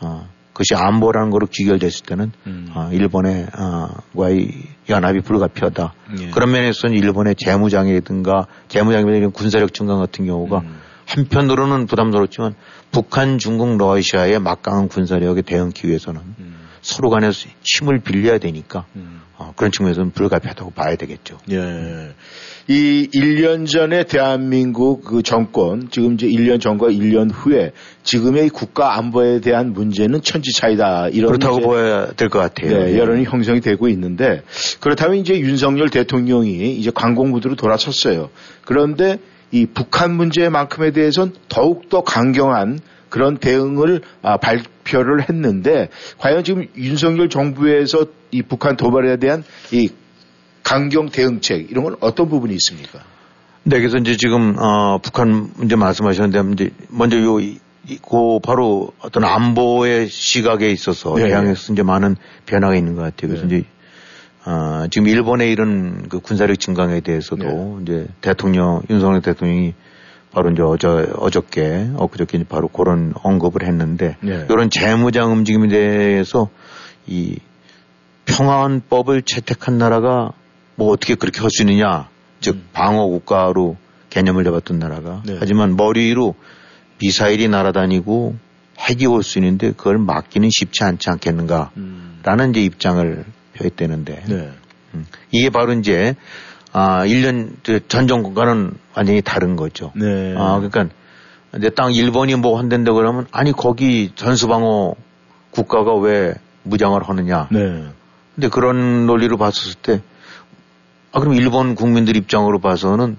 [0.00, 2.68] 어, 그것이 안보라는 거로 귀결됐을 때는 음.
[2.74, 4.50] 어, 일본의 어, 과의
[4.88, 5.94] 연합이 불가피하다.
[6.20, 6.30] 예.
[6.30, 10.80] 그런 면에서는 일본의 재무장이라든가 재무장이라든가 군사력 증강 같은 경우가 음.
[11.06, 12.54] 한편으로는 부담스럽지만
[12.90, 16.47] 북한, 중국, 러시아의 막강한 군사력에 대응하기 위해서는 음.
[16.82, 17.30] 서로 간에
[17.62, 19.22] 힘을 빌려야 되니까 음.
[19.36, 21.38] 어, 그런 측면에서는 불가피하다고 봐야 되겠죠.
[21.52, 22.12] 예.
[22.66, 29.40] 이 1년 전에 대한민국 그 정권, 지금 이제 1년 전과 1년 후에 지금의 국가 안보에
[29.40, 31.08] 대한 문제는 천지 차이다.
[31.08, 32.84] 이런 그렇다고 보여야 될 것 같아요.
[32.84, 32.98] 네, 예.
[32.98, 34.42] 여론이 형성이 되고 있는데
[34.80, 38.28] 그렇다면 이제 윤석열 대통령이 이제 관공부두로 돌아섰어요.
[38.64, 39.18] 그런데
[39.50, 47.28] 이 북한 문제만큼에 대해서는 더욱더 강경한 그런 대응을 아, 발 표를 했는데 과연 지금 윤석열
[47.28, 49.90] 정부에서 이 북한 도발에 대한 이
[50.62, 53.00] 강경 대응책 이런 건 어떤 부분이 있습니까?
[53.64, 60.70] 네, 그래서 이제 지금 어, 북한 문제 말씀하셨는데 이제 먼저 요그 바로 어떤 안보의 시각에
[60.70, 61.28] 있어서 네.
[61.28, 63.28] 대항에서 이제 많은 변화가 있는 것 같아요.
[63.28, 63.58] 그래서 네.
[63.58, 63.66] 이제
[64.46, 67.82] 어, 지금 일본의 이런 그 군사력 증강에 대해서도 네.
[67.82, 69.74] 이제 대통령 윤석열 대통령이
[70.32, 74.46] 바로 이제 어저 어저께 엊그저께 바로 그런 언급을 했는데 네.
[74.48, 76.48] 이런 재무장 움직임에 대해서
[77.06, 77.38] 이
[78.26, 80.32] 평화헌법을 채택한 나라가
[80.76, 82.08] 뭐 어떻게 그렇게 할 수 있느냐
[82.40, 83.76] 즉 방어 국가로
[84.10, 85.36] 개념을 잡았던 나라가 네.
[85.40, 86.34] 하지만 머리 위로
[87.00, 88.36] 미사일이 날아다니고
[88.78, 94.50] 핵이 올 수 있는데 그걸 막기는 쉽지 않지 않겠는가라는 라는 이제 입장을 표했되는데 네.
[94.94, 96.14] 음, 이게 바로 이제
[96.72, 99.92] 아 1년 전 정권과는 완전히 다른 거죠.
[99.94, 100.34] 네.
[100.36, 100.88] 아 그러니까
[101.52, 104.94] 내 땅 일본이 뭐 한댄다 그러면 아니 거기 전수방어
[105.50, 107.48] 국가가 왜 무장을 하느냐.
[107.50, 107.84] 네.
[108.34, 110.00] 근데 그런 논리로 봤었을 때
[111.12, 113.16] 아 그럼 일본 국민들 입장으로 봐서는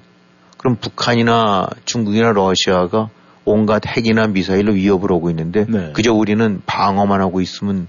[0.57, 3.09] 그럼 북한이나 중국이나 러시아가
[3.45, 5.91] 온갖 핵이나 미사일로 위협을 하고 있는데 네.
[5.93, 7.87] 그저 우리는 방어만 하고 있으면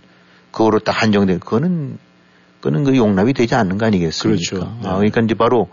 [0.53, 1.99] 그거로 딱 한정된 그거는
[2.61, 4.39] 그거는 그 용납이 되지 않는 거 아니겠습니까?
[4.51, 4.73] 그렇죠.
[4.83, 4.89] 네.
[4.89, 5.69] 아, 그러니까 이제 바로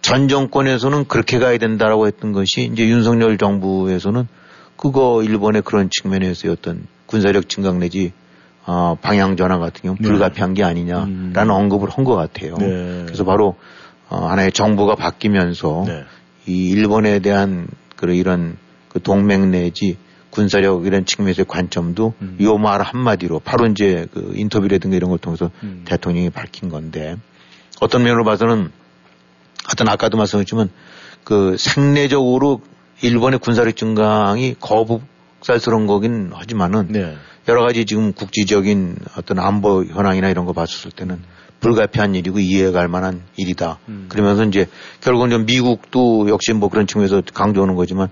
[0.00, 4.26] 전 정권에서는 그렇게 가야 된다라고 했던 것이 이제 윤석열 정부에서는
[4.76, 8.12] 그거 일본의 그런 측면에서의 어떤 군사력 증강 내지
[8.66, 10.08] 어, 방향 전환 같은 경우 네.
[10.08, 11.50] 불가피한 게 아니냐라는 음.
[11.50, 12.56] 언급을 한 것 같아요.
[12.58, 13.02] 네.
[13.06, 13.56] 그래서 바로
[14.08, 16.04] 어, 하나의 정부가 바뀌면서 네.
[16.46, 18.56] 이 일본에 대한 그런 이런
[18.88, 19.96] 그 동맹 내지
[20.32, 22.38] 군사력 이런 측면에서의 관점도 음.
[22.40, 25.82] 요말 한마디로 바로 이제 그 인터뷰라든가 이런 걸 통해서 음.
[25.84, 27.16] 대통령이 밝힌 건데
[27.80, 28.70] 어떤 면으로 봐서는
[29.64, 30.70] 하여튼 아까도 말씀했지만
[31.22, 32.62] 그 생내적으로
[33.02, 37.14] 일본의 군사력 증강이 거북살스러운 거긴 하지만은 네.
[37.48, 41.22] 여러 가지 지금 국지적인 어떤 안보 현황이나 이런 거 봤을 때는
[41.60, 43.78] 불가피한 일이고 이해갈 만한 일이다.
[43.88, 44.06] 음.
[44.08, 44.66] 그러면서 이제
[45.00, 48.08] 결국은 좀 미국도 역시 뭐 그런 측면에서 강조하는 거지만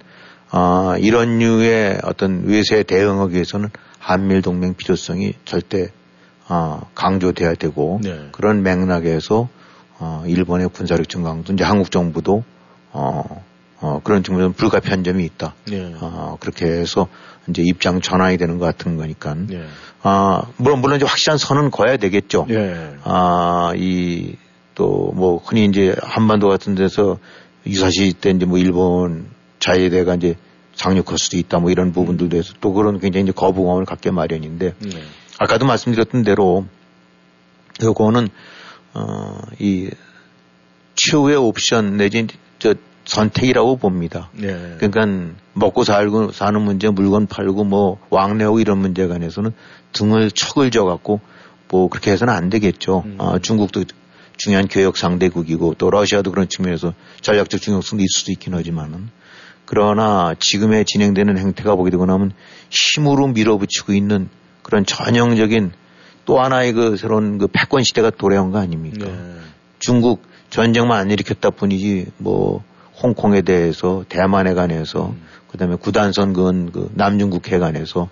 [0.51, 5.91] 아, 이런 류의 어떤 외세에 대응하기 위해서는 한미일 동맹 필요성이 절대
[6.49, 8.29] 아, 강조돼야 되고 네.
[8.33, 9.49] 그런 맥락에서
[9.99, 12.43] 어, 일본의 군사력 증강도 이제 한국 정부도
[12.93, 13.45] 어,
[13.81, 15.55] 어, 그런 측면에서 불가피한 점이 있다.
[15.69, 15.95] 네.
[16.01, 17.09] 어, 그렇게 해서
[17.49, 19.35] 이제 입장 전환이 되는 것 같은 거니까.
[19.35, 19.65] 네.
[20.03, 22.47] 아, 물론, 물론 이제 확실한 선은 거야 되겠죠.
[22.51, 22.97] 예.
[23.05, 24.37] 아, 이,
[24.75, 27.19] 또, 뭐, 흔히 이제 한반도 같은 데서
[27.67, 29.30] 유사시 때 이제 뭐 일본
[29.61, 30.37] 자위대가 이제
[30.75, 34.91] 상륙할 수도 있다 뭐 이런 부분들도 해서 또 그런 굉장히 이제 거부감을 갖게 마련인데 네.
[35.39, 36.67] 아까도 말씀드렸던 대로
[37.83, 38.29] 요거는,
[38.93, 39.91] 어, 이,
[40.95, 42.27] 최후의 옵션 내지
[42.59, 42.75] 저
[43.07, 44.31] 선택이라고 봅니다.
[44.35, 44.77] 네.
[44.79, 49.53] 그러니까 먹고 살고 사는 문제, 물건 팔고 뭐 왕래하고 이런 문제 관해서는
[49.93, 51.21] 등을 척을 져 갖고
[51.69, 53.05] 뭐 그렇게 해서는 안 되겠죠.
[53.07, 53.17] 음.
[53.19, 53.85] 아, 중국도
[54.37, 56.93] 중요한 교역 상대국이고 또 러시아도 그런 측면에서
[57.23, 59.09] 전략적 중요성도 있을 수도 있긴 하지만은
[59.71, 62.33] 그러나 지금의 진행되는 행태가 보게 되고 나면
[62.71, 64.29] 힘으로 밀어붙이고 있는
[64.65, 65.71] 그런 전형적인
[66.25, 69.07] 또 하나의 그 새로운 그 패권 시대가 도래한 거 아닙니까?
[69.07, 69.37] 네.
[69.79, 72.65] 중국 전쟁만 안 일으켰다 뿐이지 뭐
[73.01, 75.23] 홍콩에 대해서 대만에 관해서 음.
[75.53, 78.09] 그다음에 구단선 그, 그 남중국해 관해서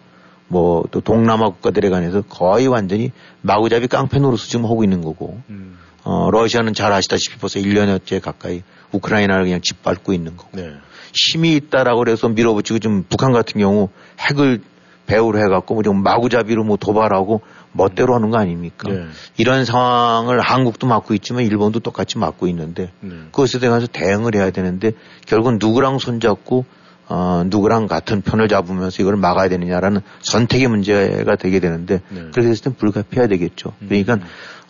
[0.46, 3.10] 뭐 또 동남아 국가들에 관해서 거의 완전히
[3.42, 5.76] 마구잡이 깡패 노릇을 지금 하고 있는 거고 음.
[6.04, 10.70] 어 러시아는 잘 아시다시피 벌써 1년여째 가까이 우크라이나를 그냥 짓밟고 있는 거고 네.
[11.14, 13.88] 힘이 있다라고 그래서 밀어붙이고 좀 북한 같은 경우
[14.20, 14.60] 핵을
[15.06, 17.40] 배후로 해갖고 뭐 좀 마구잡이로 뭐 도발하고
[17.72, 18.90] 멋대로 하는 거 아닙니까?
[18.90, 19.06] 네.
[19.36, 23.10] 이런 상황을 한국도 맡고 있지만 일본도 똑같이 맡고 있는데 네.
[23.32, 24.92] 그것에 대해서 대응을 해야 되는데
[25.26, 26.64] 결국은 누구랑 손잡고
[27.08, 32.20] 어, 누구랑 같은 편을 잡으면서 이걸 막아야 되느냐라는 선택의 문제가 되게 되는데 네.
[32.20, 33.72] 그렇게 됐을 땐 불가피해야 되겠죠.
[33.80, 33.88] 음.
[33.88, 34.18] 그러니까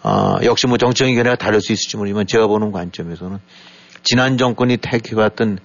[0.05, 3.38] 어, 역시 뭐 정치적인 견해가 다를 수 있을지 모르지만 제가 보는 관점에서는
[4.05, 5.59] 지난 정권이 택해왔던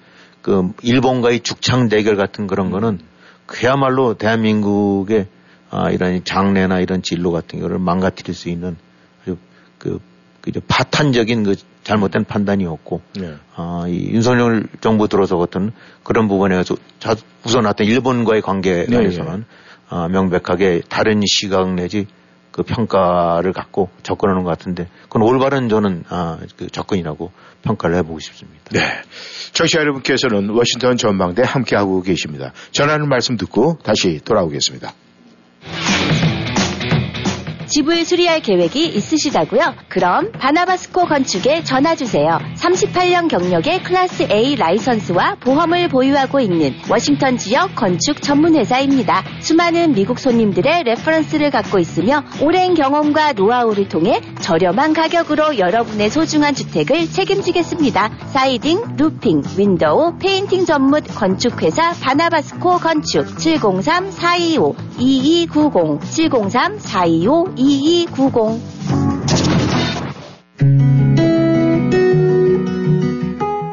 [0.44, 3.00] 그 일본과의 죽창 대결 같은 그런 거는
[3.46, 5.26] 그야말로 대한민국의
[5.70, 8.76] 아, 이런 장래나 이런 진로 같은 거를 망가뜨릴 수 있는
[9.22, 9.38] 아주
[9.78, 9.98] 그,
[10.42, 13.36] 그저 파탄적인 그 잘못된 판단이었고 네.
[13.56, 18.98] 아, 이 윤석열 정부 들어서 같은 그런 부분에 서 자- 우선 어떤 일본과의 관계에 네,
[18.98, 19.46] 대해서는
[19.88, 22.06] 아, 명백하게 다른 시각 내지
[22.50, 27.32] 그 평가를 갖고 접근하는 것 같은데 그건 올바른 저는 아, 그 접근이라고
[27.64, 28.64] 평가를 해보고 싶습니다.
[28.70, 28.80] 네.
[29.52, 32.52] 청취자 여러분께서는 워싱턴 전망대 함께하고 계십니다.
[32.70, 34.94] 전하는 말씀 듣고 다시 돌아오겠습니다.
[37.74, 39.74] 집을 수리할 계획이 있으시다고요?
[39.88, 42.38] 그럼 바나바스코 건축에 전화 주세요.
[42.54, 49.24] 38년 경력의 클래스 A 라이선스와 보험을 보유하고 있는 워싱턴 지역 건축 전문 회사입니다.
[49.40, 57.10] 수많은 미국 손님들의 reference를 갖고 있으며 오랜 경험과 노하우를 통해 저렴한 가격으로 여러분의 소중한 주택을
[57.10, 58.08] 책임지겠습니다.
[58.28, 67.63] siding, roofing, window, painting 전문 건축회사 바나바스코 건축 703-425-2290 703-425-2290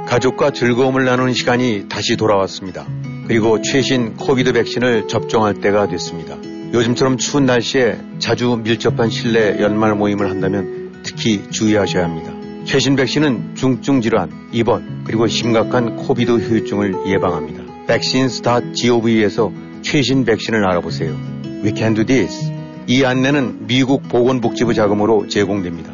[0.08, 2.86] 가족과 즐거움을 나누는 시간이 다시 돌아왔습니다.
[3.28, 6.38] 그리고 최신 COVID 백신을 접종할 때가 됐습니다.
[6.74, 12.32] 요즘처럼 추운 날씨에 자주 밀접한 실내 연말 모임을 한다면 특히 주의하셔야 합니다.
[12.66, 17.64] 최신 백신은 중증 질환, 입원, 그리고 심각한 코비드 후유증을 예방합니다.
[17.88, 19.52] vaccines.gov에서
[19.82, 21.16] 최신 백신을 알아보세요.
[21.64, 22.51] We can do this.
[22.88, 25.94] 이 안내는 미국 보건복지부 자금으로 제공됩니다.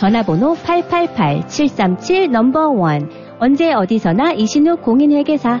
[0.00, 5.60] 전화번호 888-737 number 1 언제 어디서나 이신욱 공인회계사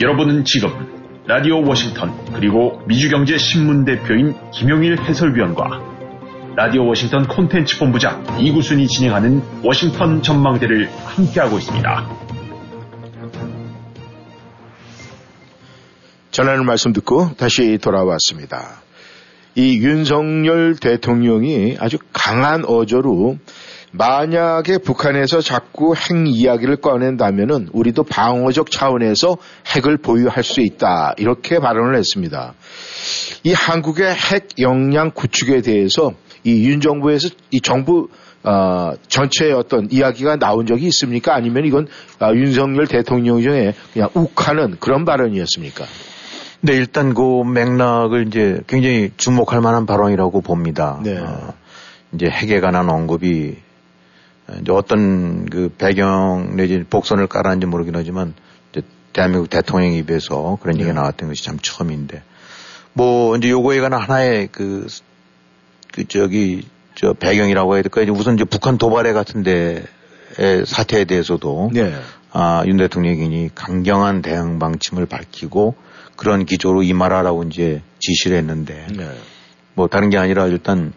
[0.00, 0.70] 여러분은 지금
[1.26, 10.88] 라디오 워싱턴 그리고 미주경제신문 대표인 김용일 해설위원과 라디오 워싱턴 콘텐츠 본부장 이구순이 진행하는 워싱턴 전망대를
[11.04, 12.08] 함께하고 있습니다.
[16.30, 18.80] 전하는 말씀 듣고 다시 돌아왔습니다.
[19.56, 23.38] 이 윤석열 대통령이 아주 강한 어조로
[23.92, 29.38] 만약에 북한에서 자꾸 핵 이야기를 꺼낸다면은 우리도 방어적 차원에서
[29.74, 31.14] 핵을 보유할 수 있다.
[31.16, 32.54] 이렇게 발언을 했습니다.
[33.44, 36.12] 이 한국의 핵 역량 구축에 대해서
[36.44, 38.08] 이 윤 정부에서 이 정부
[38.44, 41.34] 어, 전체의 어떤 이야기가 나온 적이 있습니까?
[41.34, 41.88] 아니면 이건
[42.20, 45.84] 어, 윤석열 대통령 중에 그냥 욱하는 그런 발언이었습니까?
[46.60, 51.00] 네, 일단 그 맥락을 이제 굉장히 주목할 만한 발언이라고 봅니다.
[51.02, 51.18] 네.
[51.18, 51.52] 어,
[52.12, 53.56] 이제 핵에 관한 언급이
[54.60, 58.34] 이제 어떤 그 배경 내지 복선을 깔았는지 모르긴 하지만
[58.72, 58.82] 이제
[59.12, 60.82] 대한민국 대통령 입에서 그런 네.
[60.82, 62.22] 얘기가 나왔던 것이 참 처음인데
[62.92, 64.86] 뭐 이제 요거에 관한 하나의 그,
[65.92, 69.84] 그 저기 저 배경이라고 해야 될까 이제 우선 이제 북한 도발에 같은데
[70.66, 71.94] 사태에 대해서도 네.
[72.32, 75.74] 아, 윤 대통령이 강경한 대응 방침을 밝히고
[76.16, 79.10] 그런 기조로 임하라라고 이제 지시를 했는데 네.
[79.74, 80.92] 뭐 다른 게 아니라 일단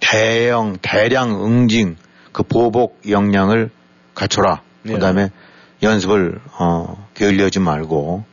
[0.00, 1.96] 대형 대량 응징
[2.38, 3.68] 그 보복 역량을
[4.14, 4.62] 갖춰라.
[4.82, 4.92] 네.
[4.92, 5.30] 그다음에
[5.82, 8.24] 연습을 어 게을리하지 말고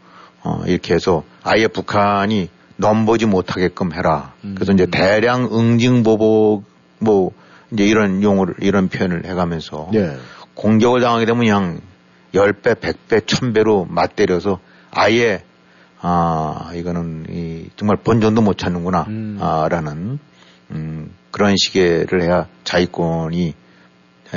[0.44, 4.34] 어 이렇게 해서 아예 북한이 넘보지 못하게끔 해라.
[4.54, 4.76] 그래서 음.
[4.76, 6.66] 이제 대량 응징 보복
[7.00, 7.32] 뭐
[7.72, 10.16] 이제 이런 용어를 이런 표현을 해가면서 네.
[10.54, 11.80] 공격을 당하게 되면 그냥
[12.36, 14.60] 10배, 100배, 1000배로 맞때려서
[14.92, 15.44] 아예
[16.00, 19.06] 아, 이거는 이 정말 본전도 못 찾는구나.
[19.08, 19.40] 음.
[19.42, 20.20] 아, 라는
[20.70, 23.65] 음, 그런 식의를 해야 자위권이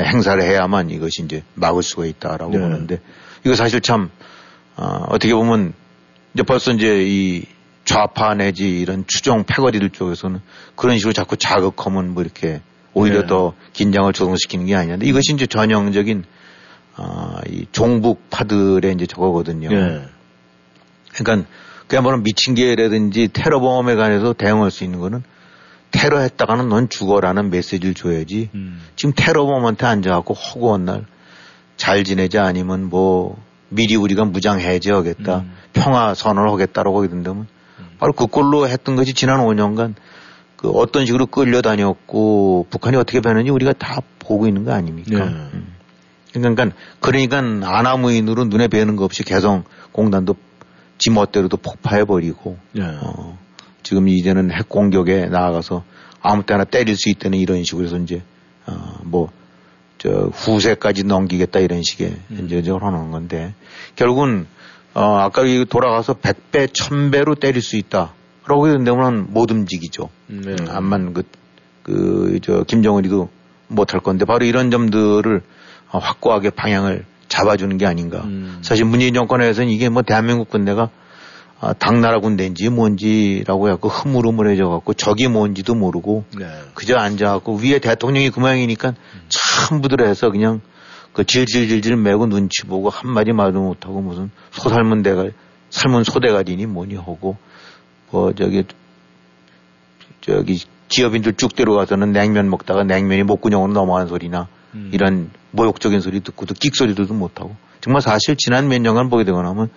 [0.05, 2.59] 행사를 해야만 이것이 이제 막을 수가 있다라고 네.
[2.59, 3.01] 보는데
[3.45, 4.11] 이거 사실 참
[4.77, 5.73] 어, 어떻게 보면
[6.35, 7.45] 이제 벌써 이제 이
[7.85, 10.41] 좌파 내지 이런 추종 패거리들 쪽에서는
[10.77, 12.61] 그런 식으로 자꾸 자극하면 뭐 이렇게
[12.93, 13.27] 오히려 네.
[13.27, 16.25] 더 긴장을 조성시키는 게 아니냐데 이것이 이제 전형적인
[16.97, 19.71] 아, 이 종북파들의 이제 저거거든요.
[19.71, 20.05] 네.
[21.15, 21.49] 그러니까
[21.87, 25.23] 그야말로 미친 개라든지 테러범에 관해서 대응할 수 있는 거는
[25.91, 28.51] 테러 했다가는 넌 죽어라는 메시지를 줘야지.
[28.55, 28.81] 음.
[28.97, 31.07] 지금 테러범한테 앉아갖고 허구한 날
[31.79, 33.41] 잘 지내자 아니면 뭐
[33.71, 35.39] 미리 우리가 무장 해제하겠다.
[35.39, 35.53] 음.
[35.73, 37.47] 평화 선언을 하겠다라고 하게 된다면
[37.99, 39.95] 바로 그꼴로 했던 것이 지난 5년간
[40.57, 45.25] 그 어떤 식으로 끌려다녔고 북한이 어떻게 변했는지 우리가 다 보고 있는 거 아닙니까?
[45.25, 45.25] 네.
[45.25, 45.75] 음.
[46.33, 49.63] 그러니까 그러니까 아나무인으로 눈에 뵈는 거 없이 개성
[49.93, 50.35] 공단도
[50.99, 52.83] 지 멋대로도 폭파해 버리고 네.
[52.83, 53.39] 어,
[53.83, 55.85] 지금 이제는 핵 공격에 나아가서
[56.21, 58.23] 아무 때나 때릴 수 있다는 이런 식으로 해서 이제
[58.67, 59.31] 어, 뭐
[59.99, 62.43] 저 후세까지 넘기겠다 이런 식의 음.
[62.47, 63.53] 이제 저걸 하는 건데
[63.97, 64.47] 결국은
[64.95, 68.15] 어 아까 이 돌아가서 100배, 1000배로 때릴 수 있다.
[68.47, 70.09] 라고 했는데 못 움직이죠.
[70.29, 70.57] 네.
[70.59, 71.23] 음, 암만 그,
[71.83, 73.29] 그, 저, 김정은이도
[73.69, 75.43] 못 할 건데 바로 이런 점들을
[75.91, 78.23] 어, 확고하게 방향을 잡아주는 게 아닌가.
[78.25, 78.59] 음.
[78.63, 80.89] 사실 문재인 정권에서는 이게 뭐 대한민국 군대가
[81.61, 86.47] 아, 당나라 군대인지 뭔지라고 해갖고 흐물흐물해져 갖고 적이 뭔지도 모르고 네.
[86.75, 88.95] 그저 앉아갖고 위에 대통령이 그 모양이니까
[89.29, 90.61] 참 부드러해서 그냥
[91.13, 95.27] 그 질질질질 매고 눈치 보고 한마디 말도 못하고 무슨 소 삶은 대가
[95.71, 97.37] 삶은 소대가리니 뭐니 하고
[98.11, 98.65] 뭐 저기
[100.21, 104.91] 저기 기업인들 쭉 데려가서는 냉면 먹다가 냉면이 목구녕으로 넘어가는 소리나 음.
[104.93, 109.71] 이런 모욕적인 소리 듣고도 끽소리도 못하고 정말 사실 지난 몇 년간 보게 되거나 하면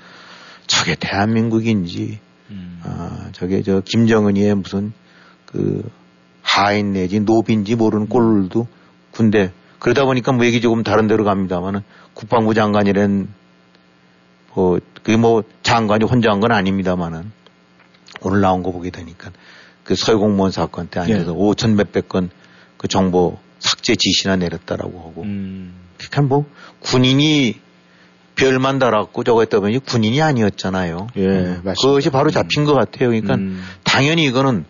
[0.68, 2.80] 저게 대한민국인지 음.
[2.84, 4.94] 아 저게 저 김정은이의 무슨
[5.46, 5.90] 그
[6.42, 8.68] 하인 내지 노비인지 모르는 꼴도
[9.12, 11.82] 군대 그러다 보니까 뭐 얘기 조금 다른 데로 갑니다만은
[12.14, 13.28] 국방부 장관이란
[14.54, 17.32] 뭐 그게 뭐 장관이 혼자 한 건 아닙니다만은
[18.22, 19.32] 오늘 나온 거 보게 되니까
[19.84, 21.36] 그 서해공무원 사건 때 앉아서 예.
[21.36, 22.30] 5천 몇백 건
[22.78, 25.72] 그 정보 삭제 지시나 내렸다라고 하고 음.
[25.98, 26.46] 그러니까 뭐
[26.80, 27.60] 군인이
[28.42, 31.08] 별만 달았고 저거 했다 보니 군인이 아니었잖아요.
[31.18, 31.62] 예, 음.
[31.64, 31.74] 맞습니다.
[31.82, 33.10] 그것이 바로 잡힌 것 같아요.
[33.10, 33.64] 그러니까 음.
[33.84, 34.66] 당연히 이거는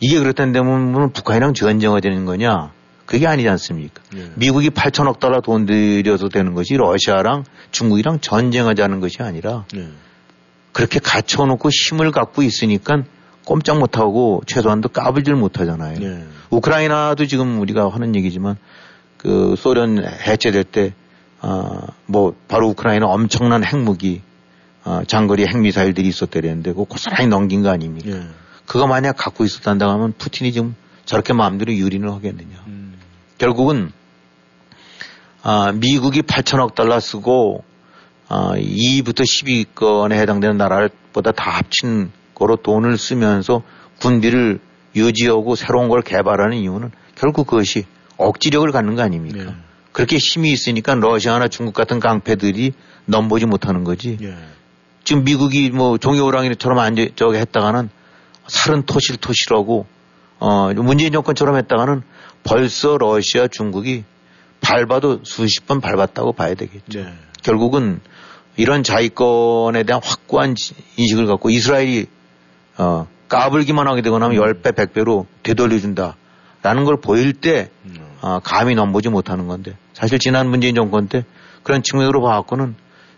[0.00, 2.72] 이게 그렇다면 북한이랑 전쟁화 되는 거냐?
[3.06, 4.02] 그게 아니지 않습니까?
[4.16, 4.30] 예.
[4.34, 9.88] 미국이 8천억 달러 돈 들여서 되는 것이 러시아랑 중국이랑 전쟁하자는 것이 아니라 예.
[10.72, 13.04] 그렇게 갖춰놓고 힘을 갖고 있으니까
[13.44, 15.98] 꼼짝 못하고 최소한도 까불질 못하잖아요.
[16.02, 16.24] 예.
[16.50, 18.56] 우크라이나도 지금 우리가 하는 얘기지만
[19.16, 20.92] 그 소련 해체될 때,
[21.40, 24.22] 아, 뭐 바로 우크라이나 엄청난 핵무기,
[24.84, 28.10] 아, 장거리 핵미사일들이 있었대랬는데 그거 고스란히 넘긴 거 아닙니까?
[28.10, 28.26] 예.
[28.66, 30.74] 그거 만약 갖고 있었단다 하면 푸틴이 지금
[31.04, 32.56] 저렇게 마음대로 유린을 하겠느냐.
[32.66, 32.98] 음.
[33.38, 33.92] 결국은
[35.42, 37.62] 아, 미국이 8천억 달러 쓰고
[38.28, 43.62] 아, 2부터 10위권에 해당되는 나라보다 다 합친 거로 돈을 쓰면서
[44.00, 44.58] 군비를
[44.96, 47.84] 유지하고 새로운 걸 개발하는 이유는 결국 그것이
[48.16, 49.38] 억지력을 갖는 거 아닙니까?
[49.40, 49.65] 예.
[49.96, 52.74] 그렇게 힘이 있으니까 러시아나 중국 같은 깡패들이
[53.06, 54.18] 넘보지 못하는 거지.
[54.20, 54.34] 예.
[55.04, 57.88] 지금 미국이 뭐 종이 호랑이처럼 앉아 저기 했다가는
[58.46, 59.86] 살은 토실토실하고
[60.38, 62.02] 어 문재인 정권처럼 했다가는
[62.44, 64.04] 벌써 러시아 중국이
[64.60, 67.00] 밟아도 수십 번 밟았다고 봐야 되겠죠.
[67.02, 67.14] 네.
[67.42, 68.02] 결국은
[68.58, 72.04] 이런 자위권에 대한 확고한 지- 인식을 갖고 이스라엘이
[72.76, 78.05] 어 까불기만 하게 되거나 하면 10배, 100배로 되돌려준다라는 걸 보일 때 음.
[78.20, 81.24] 아, 감히 넘보지 못하는 건데 사실 지난 문재인 정권 때
[81.62, 82.74] 그런 측면으로 봐갖고는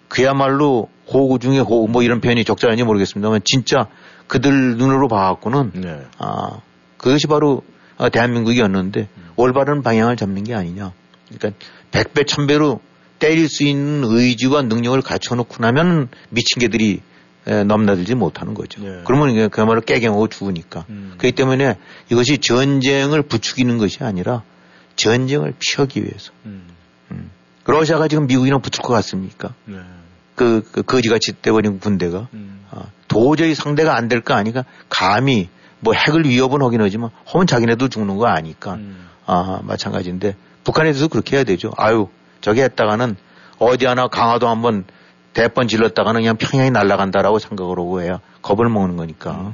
[0.08, 3.86] 그야말로 호구 중에 호구 뭐 이런 표현이 적절한지 모르겠습니다만 진짜
[4.26, 6.02] 그들 눈으로 봐갖고는 네.
[6.18, 6.60] 아
[6.96, 7.62] 그것이 바로
[7.96, 10.92] 아, 대한민국이었는데 올바른 방향을 잡는 게 아니냐
[11.28, 12.80] 그러니까 백배 천배로
[13.18, 17.00] 때릴 수 있는 의지와 능력을 갖춰놓고 나면 미친 개들이
[17.46, 18.82] 에, 넘나들지 못하는 거죠.
[18.82, 19.00] 네.
[19.04, 20.84] 그러면 이게 그야말로 깨갱하고 죽으니까.
[20.90, 21.14] 음.
[21.18, 21.76] 그렇기 때문에
[22.10, 24.42] 이것이 전쟁을 부추기는 것이 아니라
[24.98, 26.32] 전쟁을 피하기 위해서.
[26.44, 26.64] 음.
[27.64, 29.52] 러시아가 지금 미국이랑 붙을 것 같습니까?
[29.66, 29.76] 네.
[30.34, 32.64] 그, 그 거지같이 떼버린 군대가 음.
[32.70, 35.48] 아, 도저히 상대가 안 될 거 아니까 감히
[35.80, 39.06] 뭐 핵을 위협은 하긴 하지만 하면 자기네도 죽는 거 아니까 음.
[39.26, 40.34] 아 마찬가지인데
[40.64, 41.72] 북한에 대해서 그렇게 해야 되죠.
[41.76, 42.08] 아유
[42.40, 43.16] 저기 했다가는
[43.58, 44.84] 어디 하나 강화도 한번
[45.34, 49.52] 대번 질렀다가는 그냥 평양이 날아간다라고 생각을 하고 해야 겁을 먹는 거니까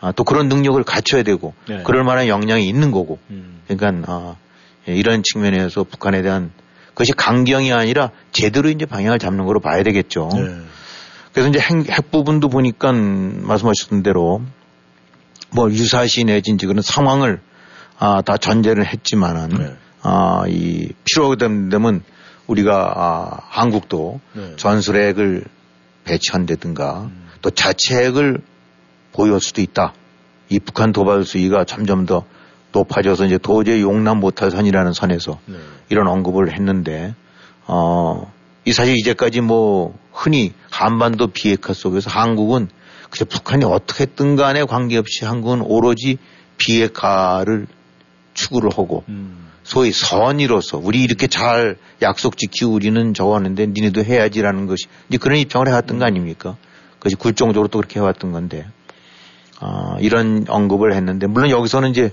[0.00, 1.82] 아, 또 그런 능력을 갖춰야 되고 네.
[1.82, 3.60] 그럴 만한 역량이 있는 거고 음.
[3.66, 4.45] 그러니까 아, 예,
[4.86, 6.50] 이런 측면에서 북한에 대한
[6.88, 10.30] 그것이 강경이 아니라 제대로 이제 방향을 잡는 거로 봐야 되겠죠.
[10.34, 10.62] 네.
[11.32, 14.40] 그래서 이제 핵, 핵 부분도 보니까 말씀하셨던 대로
[15.50, 17.40] 뭐 유사시 내지 이제 그런 상황을
[17.98, 19.76] 아, 다 전제를 했지만은 네.
[20.02, 22.02] 아, 이 필요되면
[22.46, 24.56] 우리가 아, 한국도 네.
[24.56, 25.44] 전술핵을
[26.04, 27.10] 배치한다든가
[27.42, 28.38] 또 자체 핵을
[29.12, 29.92] 보유할 수도 있다.
[30.48, 32.24] 이 북한 도발 수위가 점점 더
[32.76, 35.56] 높아져서 이제 도저히 용납 못할 선이라는 선에서 네.
[35.88, 37.14] 이런 언급을 했는데
[37.66, 38.30] 어,
[38.64, 42.68] 이 사실 이제까지 뭐 흔히 한반도 비핵화 속에서 한국은
[43.10, 46.18] 그저 북한이 어떻게 했든 간에 관계없이 한국은 오로지
[46.58, 47.66] 비핵화를
[48.34, 49.46] 추구를 하고 음.
[49.62, 55.38] 소위 선의로서 우리 이렇게 잘 약속 지키고 우리는 저거 하는데 니네도 해야지라는 것이 이제 그런
[55.38, 56.56] 입장을 해왔던 거 아닙니까?
[56.98, 58.66] 그것이 굴종적으로 또 그렇게 해왔던 건데
[59.60, 62.12] 아, 이런 언급을 했는데 물론 여기서는 이제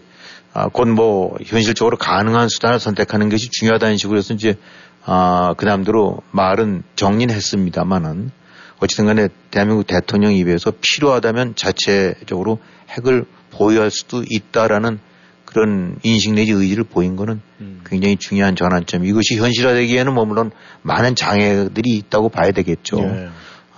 [0.54, 4.56] 아, 곧뭐 현실적으로 가능한 수단을 선택하는 것이 중요하다는 식으로 해서 이제
[5.04, 8.32] 아, 그 남대로 말은 정리는 했습니다만은
[8.80, 15.00] 어쨌든 간에 대한민국 대통령 입에서 필요하다면 자체적으로 핵을 보유할 수도 있다라는
[15.46, 17.82] 그런 인식 내지 의지를 보인 거는 음.
[17.86, 19.06] 굉장히 중요한 전환점.
[19.06, 20.52] 이것이 현실화되기에는 뭐 물론
[20.82, 23.00] 많은 장애들이 있다고 봐야 되겠죠.
[23.00, 23.30] 예.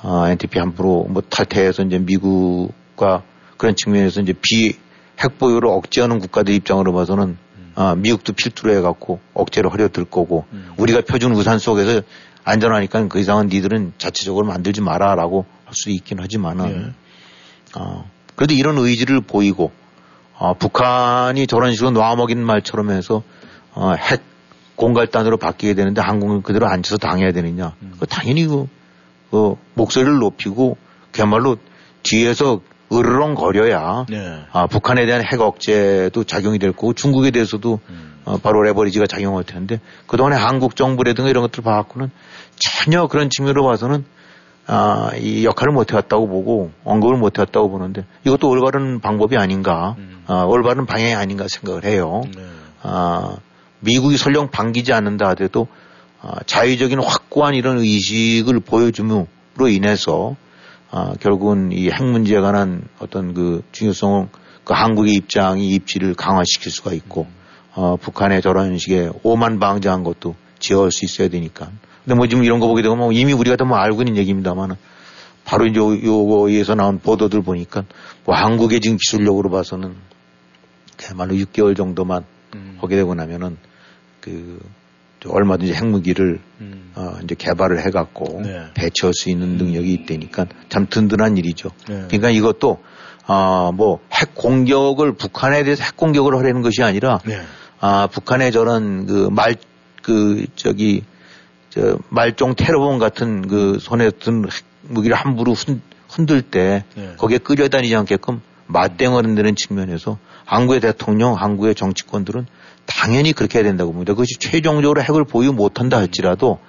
[0.02, 3.24] 아, NTP 함부로 뭐 탈퇴해서 이제 미국과
[3.58, 4.76] 그런 측면에서 이제 비
[5.20, 7.38] 핵보유를 억제하는 국가들 입장으로 봐서는
[7.76, 10.72] 어, 미국도 필두로 해갖고 억제로 하려들 거고 음.
[10.78, 12.02] 우리가 펴준 우산 속에서
[12.44, 16.94] 안전하니까 그 이상은 니들은 자체적으로 만들지 마라라고 할수 있긴 하지만은
[17.76, 17.80] 예.
[17.80, 19.72] 어, 그래도 이런 의지를 보이고
[20.38, 23.24] 어, 북한이 저런 식으로 놔먹인 말처럼 해서
[23.74, 24.22] 어, 핵
[24.76, 27.76] 공갈단으로 바뀌게 되는데 한국은 그대로 앉혀서 당해야 되느냐.
[27.82, 27.94] 음.
[28.00, 28.68] 그 당연히 그,
[29.32, 30.78] 그 목소리를 높이고
[31.12, 31.58] 그야말로
[32.04, 32.62] 뒤에서
[32.92, 34.46] 으르렁거려야 네.
[34.52, 38.16] 아, 북한에 대한 핵 억제도 작용이 될 거고 중국에 대해서도 음.
[38.26, 42.12] 어, 바로 레버리지가 작용할 텐데 그동안에 한국 정부라든가 이런 것들을 봐갖고는
[42.58, 44.06] 전혀 그런 측면으로 봐서는
[44.68, 50.24] 아, 이 역할을 못 해왔다고 보고 언급을 못 해왔다고 보는데 이것도 올바른 방법이 아닌가, 음.
[50.26, 52.24] 아, 올바른 방향이 아닌가 생각을 해요.
[52.36, 52.44] 네.
[52.82, 53.38] 아,
[53.80, 55.68] 미국이 설령 반기지 않는다 하더라도
[56.22, 59.28] 아, 자유적인 확고한 이런 의식을 보여줌으로
[59.70, 60.36] 인해서
[60.98, 64.30] 아, 결국은 이 핵 문제에 관한 어떤 그 중요성을
[64.64, 67.28] 그 한국의 입장이 입지를 강화시킬 수가 있고
[67.74, 71.70] 어, 북한의 저런 식의 오만 방자한 것도 지어올 수 있어야 되니까.
[72.06, 74.78] 근데 뭐 지금 이런 거 보게 되면 뭐 이미 우리가 다 뭐 알고 있는 얘기입니다만은
[75.44, 77.84] 바로 이제 요거에서 나온 보도들 보니까
[78.24, 79.96] 뭐 한국의 지금 기술력으로 봐서는
[80.98, 82.24] 그야말로 6개월 정도만
[82.56, 82.78] 음.
[82.82, 83.58] 하게 되고 나면은
[84.22, 84.60] 그
[85.28, 86.92] 얼마든지 핵무기를 음.
[86.96, 88.66] 어, 이제 개발을 해갖고 네.
[88.74, 91.70] 배치할 수 있는 능력이 있다니까 참 든든한 일이죠.
[91.88, 92.06] 네.
[92.08, 92.80] 그러니까 이것도
[93.28, 97.42] 아, 뭐, 핵 공격을, 북한에 대해서 핵 공격을 하려는 것이 아니라, 네.
[97.80, 99.56] 아, 북한의 저런 그 말,
[100.04, 101.04] 그, 저기,
[101.72, 104.46] 저, 말종 테러범 같은 그 손에 든
[104.84, 107.14] 무기를 함부로 흔, 흔들 때, 네.
[107.18, 112.46] 거기에 끌려다니지 않게끔 맞대응을 한다는 측면에서 한국의 대통령, 한국의 정치권들은
[112.86, 114.14] 당연히 그렇게 해야 된다고 봅니다.
[114.14, 116.60] 그것이 최종적으로 핵을 보유 못한다 할지라도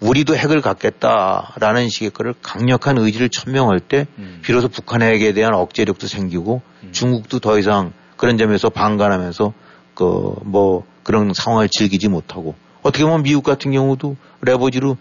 [0.00, 4.40] 우리도 핵을 갖겠다라는 식의 거를 강력한 의지를 천명할 때 음.
[4.42, 6.88] 비로소 북한 핵에 대한 억제력도 생기고 음.
[6.92, 9.52] 중국도 더 이상 그런 점에서 방관하면서
[9.94, 14.96] 그 뭐 그런 상황을 즐기지 못하고 어떻게 보면 미국 같은 경우도 레버지로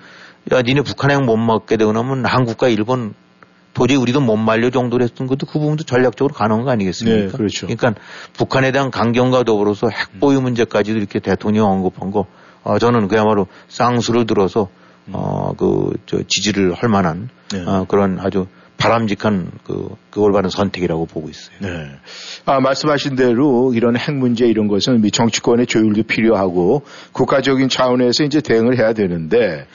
[0.52, 3.14] 야 니네 북한 핵 못 먹게 되고 나면 한국과 일본
[3.74, 7.18] 도저히 우리도 못 말려 정도로 했던 것도 그 부분도 전략적으로 가능한 거 아니겠습니까?
[7.18, 7.68] 네, 그렇죠.
[7.68, 7.94] 그러니까
[8.34, 12.26] 북한에 대한 강경과 더불어서 핵보유 문제까지도 이렇게 대통령 언급한 거,
[12.64, 14.70] 어, 저는 그야말로 쌍수를 들어서,
[15.12, 17.64] 어, 그, 저, 지지를 할 만한, 네.
[17.66, 18.48] 어, 그런 아주
[18.80, 21.58] 바람직한 그, 그 올바른 선택이라고 보고 있어요.
[21.60, 21.92] 네.
[22.46, 28.80] 아, 말씀하신 대로 이런 핵 문제 이런 것은 정치권의 조율도 필요하고 국가적인 차원에서 이제 대응을
[28.80, 29.68] 해야 되는데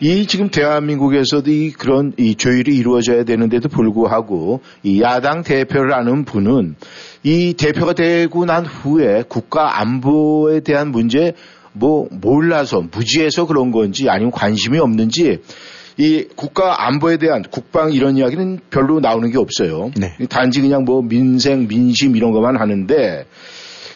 [0.00, 6.76] 이 지금 대한민국에서도 이 그런 이 조율이 이루어져야 되는데도 불구하고 이 야당 대표를 하는 분은
[7.22, 11.34] 이 대표가 되고 난 후에 국가 안보에 대한 문제
[11.72, 15.40] 뭐 몰라서 무지해서 그런 건지 아니면 관심이 없는지
[15.98, 19.90] 이 국가 안보에 대한 국방 이런 이야기는 별로 나오는 게 없어요.
[19.98, 20.16] 네.
[20.30, 23.26] 단지 그냥 뭐 민생 민심 이런 것만 하는데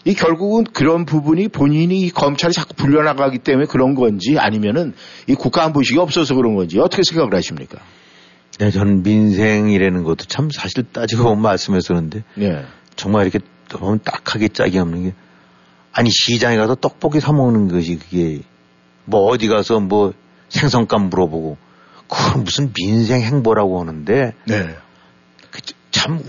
[0.04, 4.92] 이 결국은 그런 부분이 본인이 검찰이 자꾸 불려나가기 때문에 그런 건지 아니면은
[5.26, 7.78] 이 국가 안보식이 없어서 그런 건지 어떻게 생각을 하십니까?
[8.58, 12.64] 네, 저는 민생이라는 것도 참 사실 따지고 보면 그런데 네.
[12.96, 15.14] 정말 이렇게 너무 딱하게 짝이 없는 게
[15.92, 18.42] 아니 시장에 가서 떡볶이 사 먹는 것이 그게
[19.04, 20.12] 뭐 어디 가서 뭐
[20.48, 21.56] 생선값 물어보고
[22.08, 24.76] 그건 무슨 민생 행보라고 하는데 네.
[26.04, 26.22] 참,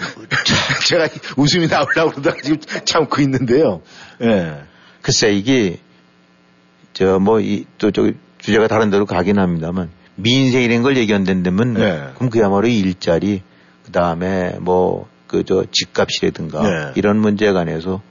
[0.88, 3.82] 제가 웃음이 나오려고 그러다가 지금 참고 있는데요.
[4.21, 4.63] 예.
[5.01, 5.80] 글쎄, 이게,
[6.93, 12.09] 저, 뭐, 이, 또, 저, 주제가 다른 데로 가긴 합니다만, 민생 이런 걸 얘기한다면, 네.
[12.15, 13.41] 그럼 그야말로 일자리,
[13.86, 16.91] 그 다음에 뭐, 그, 저, 집값이라든가, 네.
[16.95, 18.01] 이런 문제에 관해서,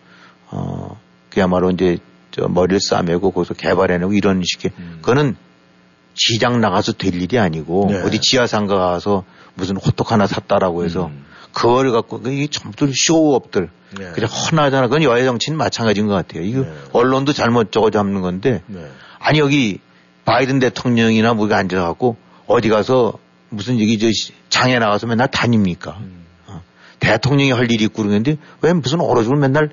[0.50, 1.00] 어,
[1.30, 1.98] 그야말로 이제,
[2.30, 4.98] 저, 머리를 싸매고 거기서 개발해내고 이런 식의, 음.
[5.00, 5.36] 그거는
[6.14, 8.02] 시장 나가서 될 일이 아니고, 네.
[8.02, 11.23] 어디 지하상가 가서 무슨 호떡 하나 샀다라고 해서, 음.
[11.54, 14.10] 그거를 갖고 이게 전부 쇼업들 네.
[14.12, 14.88] 그냥 헌하잖아.
[14.88, 16.42] 그건 여야 정치는 마찬가지인 것 같아요.
[16.42, 16.74] 이거 네.
[16.92, 18.86] 언론도 잘못 적어 잡는 건데 네.
[19.18, 19.78] 아니 여기
[20.24, 23.14] 바이든 대통령이나 뭐가 앉아갖고 어디 가서
[23.48, 24.08] 무슨 여기 저
[24.48, 25.96] 장에 나가서 맨날 다닙니까?
[26.00, 26.24] 음.
[26.46, 26.62] 어.
[26.98, 29.70] 대통령이 할 일이 있고 그러는데 왜 무슨 얼어죽을 맨날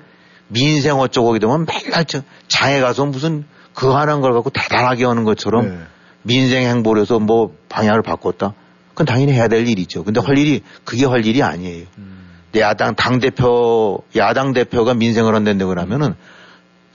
[0.48, 5.24] 민생 어쩌고 하게 되면 맨날 저 장에 가서 무슨 그거 하는 걸 갖고 대단하게 하는
[5.24, 5.78] 것처럼 네.
[6.22, 8.54] 민생 행보를 해서 뭐 방향을 바꿨다.
[8.92, 10.04] 그건 당연히 해야 될 일이죠.
[10.04, 11.86] 근데 할 일이 그게 할 일이 아니에요.
[11.98, 12.22] 음.
[12.56, 16.14] 야당 당 대표 야당 대표가 민생을 한다고 그러면은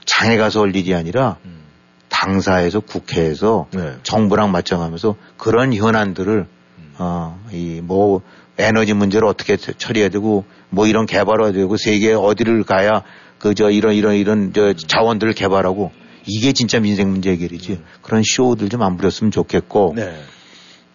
[0.04, 1.62] 장에 가서 할 일이 아니라 음.
[2.08, 3.96] 당사에서 국회에서 네.
[4.02, 6.46] 정부랑 맞춰가면서 그런 현안들을
[6.78, 6.94] 음.
[6.98, 8.22] 어이 뭐
[8.56, 13.02] 에너지 문제를 어떻게 처리해야 되고 뭐 이런 개발해야 되고 세계 어디를 가야
[13.38, 15.92] 그 저 이런 이런 이런 저 자원들을 개발하고
[16.26, 17.84] 이게 진짜 민생 문제 해결이지 음.
[18.02, 20.20] 그런 쇼들 좀 안 부렸으면 좋겠고 네.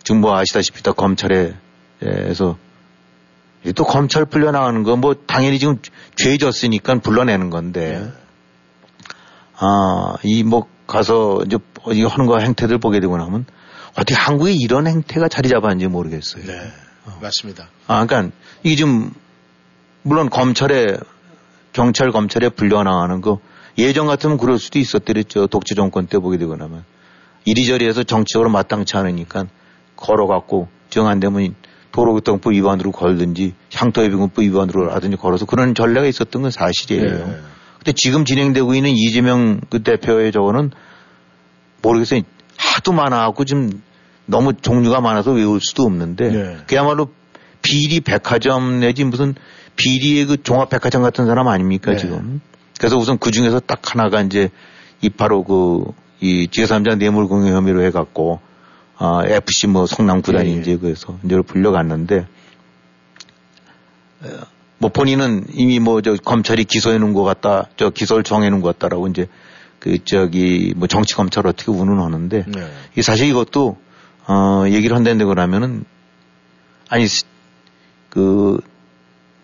[0.04, 2.58] 지금 뭐 아시다시피 또 검찰에서
[3.76, 5.78] 또 검찰 풀려나가는 거 뭐 당연히 지금
[6.16, 8.12] 죄 졌으니까 불러내는 건데 네.
[9.58, 11.58] 아, 이 뭐 가서 이제
[11.94, 13.46] 이 하는 거 행태들 보게 되고 나면
[13.94, 16.46] 어떻게 한국에 이런 행태가 자리 잡았는지 모르겠어요.
[16.46, 16.72] 네.
[17.22, 17.70] 맞습니다.
[17.88, 19.12] 아, 그러니까 이게 좀
[20.02, 20.98] 물론 검찰에
[21.72, 23.40] 경찰 검찰에 불려나가는 거
[23.78, 25.48] 예전 같으면 그럴 수도 있었더랬죠.
[25.48, 26.84] 독재 정권 때 보게 되고 나면
[27.46, 29.46] 이리저리 해서 정치적으로 마땅치 않으니까
[30.04, 31.56] 걸어갖고 정안 되면
[31.92, 37.28] 도로교통법 위반으로 걸든지 향토해비군법 위반으로 하든지 걸어서 그런 전례가 있었던 건 사실이에요.
[37.28, 37.38] 네.
[37.78, 40.72] 근데 지금 진행되고 있는 이재명 그 대표의 저거는
[41.82, 42.22] 모르겠어요.
[42.58, 43.82] 하도 많아갖고 지금
[44.26, 46.58] 너무 종류가 많아서 외울 수도 없는데 네.
[46.68, 47.10] 그야말로
[47.62, 49.36] 비리 백화점 내지 무슨
[49.76, 51.98] 비리의 그 종합 백화점 같은 사람 아닙니까 네.
[51.98, 52.42] 지금.
[52.78, 54.50] 그래서 우선 그 중에서 딱 하나가 이제
[55.02, 58.40] 이 바로 그 이 제3자 뇌물 공여 혐의로 해갖고
[58.98, 60.78] 아 FC 뭐 성남 구단이 예, 예.
[60.78, 62.28] 그래서 이제 불려갔는데
[64.22, 64.28] 어,
[64.78, 68.78] 뭐 본인은 이미 뭐 저 검찰이 기소해 놓은 것 같다, 저 기소를 정해 놓은 것
[68.78, 69.28] 같다라고 이제
[69.80, 72.72] 그 저기 뭐 정치 검찰 어떻게 운운하는데 네.
[72.98, 73.78] 이 사실 이것도
[74.28, 75.86] 어 얘기를 한다는데 그러면은
[76.90, 77.06] 아니
[78.10, 78.60] 그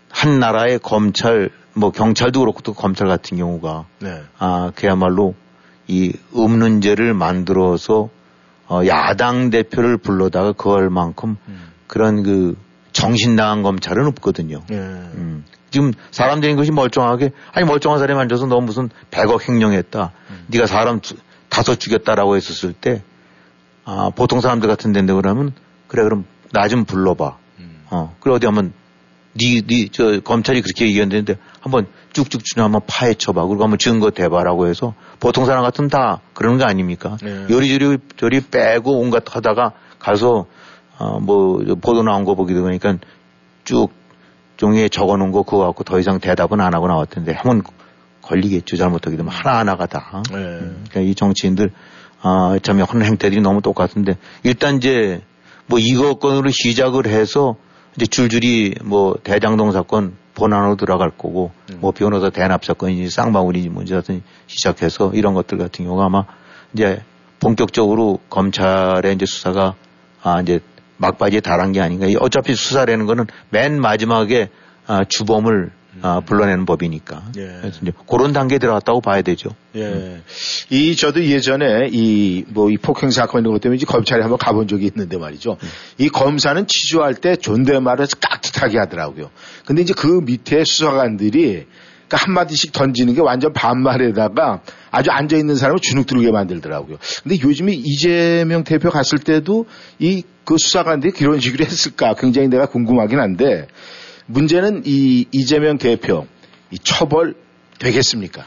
[0.10, 4.22] 한 나라의 검찰 뭐 경찰도 그렇고 또 검찰 같은 경우가 네.
[4.38, 5.36] 아 그야말로
[5.88, 8.10] 이 없는 죄를 만들어서
[8.70, 11.38] 어 야당 대표를 불러다가 그할 만큼
[11.88, 12.56] 그런 그
[12.92, 14.62] 정신 나간 검찰은 없거든요.
[14.70, 14.76] 네.
[14.78, 15.46] 음.
[15.72, 20.12] 지금 사람 되는 것이 멀쩡하게 아니 멀쩡한 사람이 앉아서 너 무슨 100억 횡령했다.
[20.48, 21.16] 네가 사람 두-
[21.50, 23.04] 다섯 죽였다라고 했었을 때
[23.86, 25.54] 아, 보통 사람들 같은 데인데 그러면
[25.88, 27.38] 그래 그럼 나 좀 불러봐.
[27.92, 28.74] 어 그래 어디 한번
[29.34, 33.46] 네네저 검찰이 그렇게 얘기했는데 한번 쭉쭉 주냐 한번 파헤쳐봐.
[33.46, 37.18] 그리고 한번 증거 대봐라고 해서 보통 사람 같은 다 그러는 거 아닙니까?
[37.22, 37.46] 네.
[37.50, 40.46] 요리조리 저리 빼고 온갖 하다가 가서
[40.98, 42.98] 어 뭐 보도 나온 거 보기도 그러니까
[43.64, 43.90] 쭉
[44.58, 47.64] 종이에 적어 놓은 거 그거 갖고 더 이상 대답은 안 하고 나왔던데 하면
[48.22, 48.76] 걸리겠죠.
[48.76, 50.22] 잘못하게 되면 하나하나가 다.
[50.30, 50.38] 네.
[50.38, 51.72] 그러니까 이 정치인들
[52.22, 55.22] 아, 참 하는 행태들이 너무 똑같은데 일단 이제
[55.68, 57.56] 뭐 이거 건으로 시작을 해서
[57.96, 65.12] 이제 줄줄이 뭐 대장동 사건 본안으로 들어갈 거고 뭐 변호사 대납 사건이지 쌍방울이지 하여튼 시작해서
[65.14, 66.26] 이런 것들 같은 경우가 아마
[66.74, 67.04] 이제
[67.40, 69.76] 본격적으로 검찰의 이제 수사가
[70.22, 70.60] 아 이제
[70.98, 72.08] 막바지에 달한 게 아닌가.
[72.08, 74.50] 이 어차피 수사라는 거는 맨 마지막에
[74.86, 75.72] 아, 주범을
[76.02, 77.32] 아, 불러내는 법이니까.
[77.38, 77.58] 예.
[77.62, 79.50] 그래서 이제 그런 단계에 들어갔다고 봐야 되죠.
[79.76, 80.22] 예.
[80.70, 84.68] 이, 저도 예전에 이, 뭐, 이 폭행 사건 이런 것 때문에 이제 검찰에 한번 가본
[84.68, 85.58] 적이 있는데 말이죠.
[85.98, 89.30] 이 검사는 취조할 때 존댓말을 깍 듯하게 하더라고요.
[89.66, 91.66] 근데 이제 그 밑에 수사관들이
[92.08, 96.98] 그러니까 한마디씩 던지는 게 완전 반말에다가 아주 앉아있는 사람을 주눅 들게 만들더라고요.
[97.24, 99.66] 근데 요즘에 이재명 대표 갔을 때도
[100.00, 103.68] 이 그 수사관들이 그런 식으로 했을까 굉장히 내가 궁금하긴 한데
[104.26, 106.26] 문제는 이 이재명 대표
[106.72, 107.36] 이 처벌
[107.78, 108.44] 되겠습니까?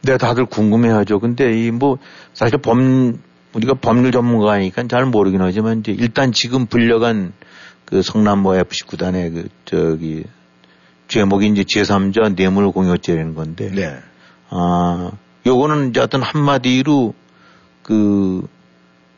[0.00, 1.20] 네, 다들 궁금해하죠.
[1.20, 1.98] 근데 이 뭐
[2.32, 3.18] 사실 범
[3.52, 7.34] 우리가 법률 전문가니까 잘 모르긴 하지만 이제 일단 지금 불려간
[7.92, 10.24] 그 성남모 FC 구단의 그 저기
[11.08, 13.70] 제목이 이제 제3자 뇌물 공여죄라는 건데.
[13.70, 13.98] 네.
[14.48, 15.10] 아,
[15.44, 17.12] 요거는 이제 어떤 한마디로
[17.82, 18.48] 그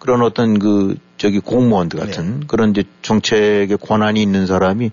[0.01, 4.91] 그런 어떤 그 저기 공무원들 같은 그런 이제 정책에 권한이 있는 사람이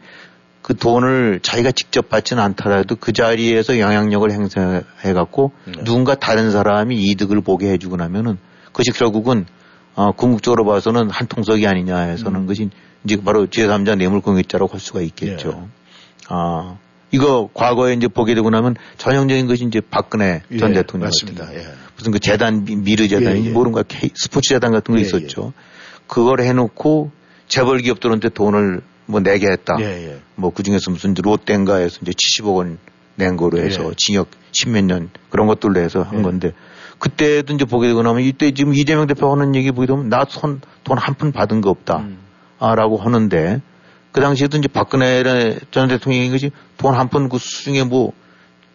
[0.62, 5.54] 그 돈을 자기가 직접 받지는 않더라도 그 자리에서 영향력을 행사해 갖고
[5.86, 9.48] 누군가 다른 사람이 이득을 보게 해주고 나면은 그것이 결국은
[9.96, 12.70] 어, 궁극적으로 봐서는 한 통속이 아니냐 해서는 그것이
[13.04, 15.68] 이제 바로 제3자 뇌물공여죄라고 할 수가 있겠죠.
[16.30, 16.78] 아,
[17.12, 21.46] 이거 과거에 이제 보게 되고 나면 전형적인 것이 이제 박근혜 전 예, 대통령 맞습니다.
[21.46, 21.66] 같은 예.
[21.98, 23.54] 무슨 그 재단 미- 미르 재단인지 예, 예.
[23.54, 23.84] 모른가
[24.16, 25.52] 스포츠 재단 같은 거 예, 있었죠.
[26.08, 27.12] 그걸 해놓고
[27.48, 29.76] 재벌 기업들한테 돈을 뭐 내게 했다.
[29.82, 30.20] 예, 예.
[30.36, 32.78] 뭐 그중에서 무슨 롯데인가에서 이제 70억 원
[33.18, 33.92] 낸 거로 해서 예.
[33.98, 36.24] 징역 10몇 년 그런 것들로 해서 한 예.
[36.24, 36.54] 건데
[36.98, 40.62] 그때도 이제 보게 되고 나면 이때 지금 이재명 대표 하는 얘기 보게 되면 나 손
[40.86, 41.98] 돈 한 푼 받은 거 없다.
[41.98, 42.18] 음.
[42.62, 43.62] 아, 라고 하는데
[44.12, 45.24] 그 당시에도 이제 박근혜
[45.72, 48.14] 전 대통령이 것이 돈한 푼 그 수중에 뭐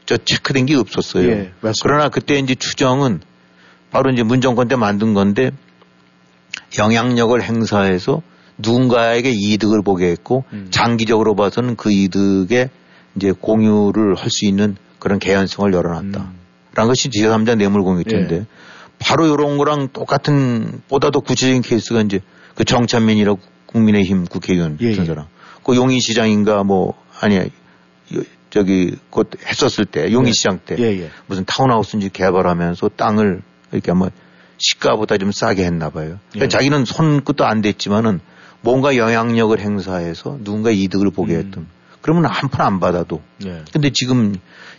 [0.06, 1.28] 저 체크된 게 없었어요.
[1.28, 1.72] 예, 맞습니다.
[1.82, 3.20] 그러나 그때 이제 추정은
[3.90, 5.50] 바로 이제 문정권 때 만든 건데
[6.78, 8.22] 영향력을 행사해서
[8.58, 10.68] 누군가에게 이득을 보게 했고 음.
[10.70, 12.70] 장기적으로 봐서는 그 이득에
[13.16, 16.20] 이제 공유를 할 수 있는 그런 개연성을 열어놨다.
[16.20, 16.38] 음.
[16.74, 18.46] 라는 것이 제3자 뇌물공유죄인데 예.
[18.98, 22.20] 바로 이런 거랑 똑같은 보다 더 구체적인 케이스가 이제
[22.54, 23.40] 그 정찬민이라고
[23.80, 25.04] 국민의힘 국회의원 예, 예.
[25.04, 25.26] 사람.
[25.64, 27.38] 그 용인시장인가 뭐 아니
[28.50, 31.10] 저기 곧 했었을 때 용인시장 때 예, 예.
[31.26, 34.08] 무슨 타운하우스인지 개발하면서 땅을 이렇게 아마
[34.58, 36.18] 시가보다 좀 싸게 했나 봐요.
[36.30, 36.48] 그러니까 예.
[36.48, 38.20] 자기는 손끝도 안 댔지만은
[38.62, 41.38] 뭔가 영향력을 행사해서 누군가 이득을 보게 음.
[41.40, 41.66] 했던.
[42.00, 43.20] 그러면 한 푼 안 받아도.
[43.44, 43.62] 예.
[43.72, 44.36] 근데 지금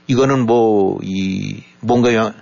[0.07, 2.33] 이거는 뭐 이 뭔가 영-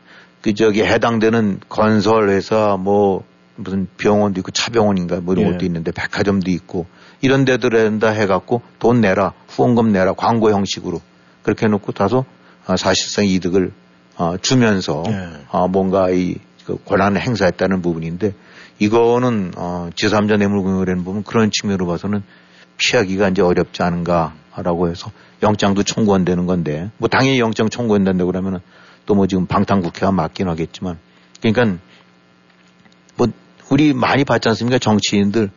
[0.42, 3.26] 그 저기 해당되는 건설 회사 뭐
[3.56, 5.52] 무슨 병원도 있고 차병원인가 뭐 이런 예.
[5.54, 6.86] 것도 있는데 백화점도 있고
[7.22, 11.02] 이런 데들에다 해갖고 돈 내라 후원금 내라 광고 형식으로
[11.44, 12.26] 그렇게 해놓고 다소
[12.66, 13.72] 아, 사실상 이득을
[14.18, 15.30] 아, 주면서 예.
[15.52, 18.34] 아, 뭔가 이그 권한을 행사했다는 부분인데
[18.80, 22.24] 이거는 어, 제3자 뇌물공여라는 부분 그런 측면으로 봐서는
[22.78, 28.60] 피하기가 이제 어렵지 않은가라고 해서 영장도 청구한다는 건데 뭐 당연히 영장 청구한다고 그러면은
[29.06, 30.98] 또 뭐 지금 방탄 국회가 맞긴 하겠지만
[31.42, 31.80] 그러니까
[33.16, 33.28] 뭐
[33.70, 34.80] 우리 많이 봤지 않습니까?
[34.80, 35.50] 정치인들.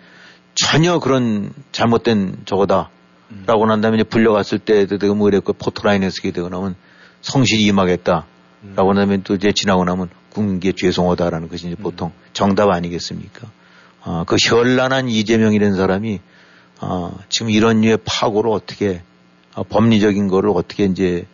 [0.54, 2.90] 전혀 그런 잘못된 저거다
[3.46, 6.74] 라고 난 다음에 이제 불려갔을 때도 뭐 이랬고 포토라인에 쓰게 되고 나면
[7.20, 8.26] 성실히 임하겠다
[8.74, 13.48] 라고 나면 또 이제 지나고 나면 국민께 죄송하다라는 것이 이제 보통 정답 아니겠습니까?
[14.02, 16.20] 아, 그 현란한 이재명이라는 사람이
[16.80, 19.02] 아, 지금 이런 류의 파고를 어떻게
[19.54, 21.26] 아, 법리적인 거를 어떻게 이제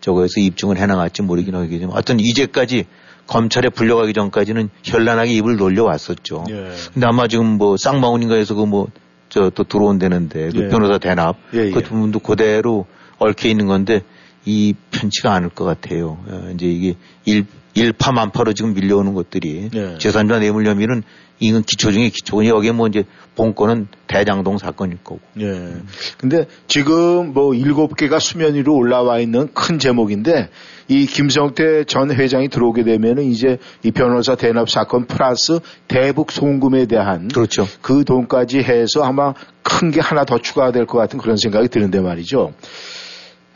[0.00, 2.86] 저거에서 입증을 해나갈지 모르긴 하겠지만 하여튼 이제까지
[3.28, 6.44] 검찰에 불려가기 전까지는 현란하게 입을 놀려왔었죠.
[6.50, 6.70] 예.
[6.92, 8.86] 근데 아마 지금 뭐 쌍방울인가에서 그 뭐
[9.28, 10.68] 저 또 들어온다는데 그 예.
[10.68, 11.70] 변호사 대납 예, 예.
[11.70, 12.86] 그 부분도 그대로
[13.18, 14.00] 얽혀 있는 건데
[14.48, 16.16] 이 편치가 않을 것 같아요.
[16.26, 16.94] 어, 이제 이게
[17.26, 17.44] 일,
[17.74, 19.98] 일파만파로 지금 밀려오는 것들이 예.
[19.98, 21.02] 재산자 뇌물 혐의는
[21.38, 23.04] 이건 기초 중에 기초고 여기에 뭐 이제
[23.36, 25.20] 본건은 대장동 사건일 거고.
[25.38, 25.74] 예.
[26.16, 30.48] 근데 지금 뭐 일곱 개가 수면 위로 올라와 있는 큰 제목인데
[30.88, 37.28] 이 김성태 전 회장이 들어오게 되면은 이제 이 변호사 대납 사건 플러스 대북 송금에 대한
[37.28, 37.68] 그렇죠.
[37.82, 42.54] 그 돈까지 해서 아마 큰 게 하나 더 추가가 될것 같은 그런 생각이 드는데 말이죠.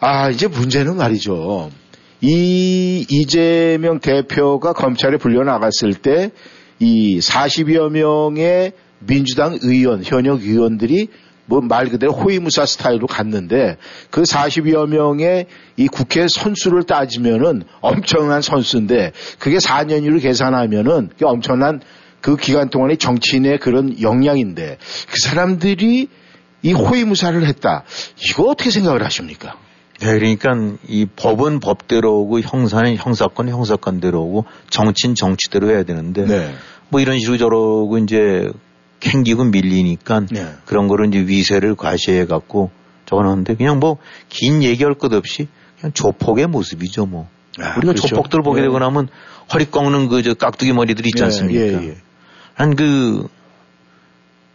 [0.05, 1.71] 아, 이제 문제는 말이죠.
[2.21, 6.31] 이 이재명 대표가 검찰에 불려나갔을 때
[6.83, 11.07] 이 40여 명의 민주당 의원, 현역 의원들이
[11.47, 13.77] 뭐 말 그대로 호위무사 스타일로 갔는데
[14.11, 15.47] 그 40여 명의
[15.77, 21.81] 이 국회 선수를 따지면은 엄청난 선수인데 그게 4년으로 계산하면은 엄청난
[22.21, 24.79] 그 기간 동안의 정치인의 그런 역량인데
[25.09, 26.09] 그 사람들이
[26.65, 27.85] 이 호위무사를 했다.
[28.29, 29.57] 이거 어떻게 생각을 하십니까?
[30.03, 30.51] 네, 그러니까
[30.89, 36.55] 이 법은 법대로 오고 형사는 형사건 형사건대로 오고 정치는 정치대로 해야 되는데 네.
[36.89, 38.51] 뭐 이런 식으로 저러고 이제
[39.01, 40.47] 캥기고 밀리니까 네.
[40.65, 42.71] 그런 거를 이제 위세를 과시해 갖고
[43.07, 43.99] 적어놓는데 그냥 뭐
[44.29, 45.49] 긴 얘기할 것 없이
[45.79, 47.29] 그냥 조폭의 모습이죠 뭐.
[47.61, 48.09] 아, 우리가 그렇죠.
[48.09, 48.65] 조폭들 보게 예.
[48.65, 49.09] 되고 나면
[49.53, 51.61] 허리 꺾는 그 저 깍두기 머리들 있지 예, 않습니까?
[51.61, 51.97] 예, 예.
[52.55, 53.29] 한그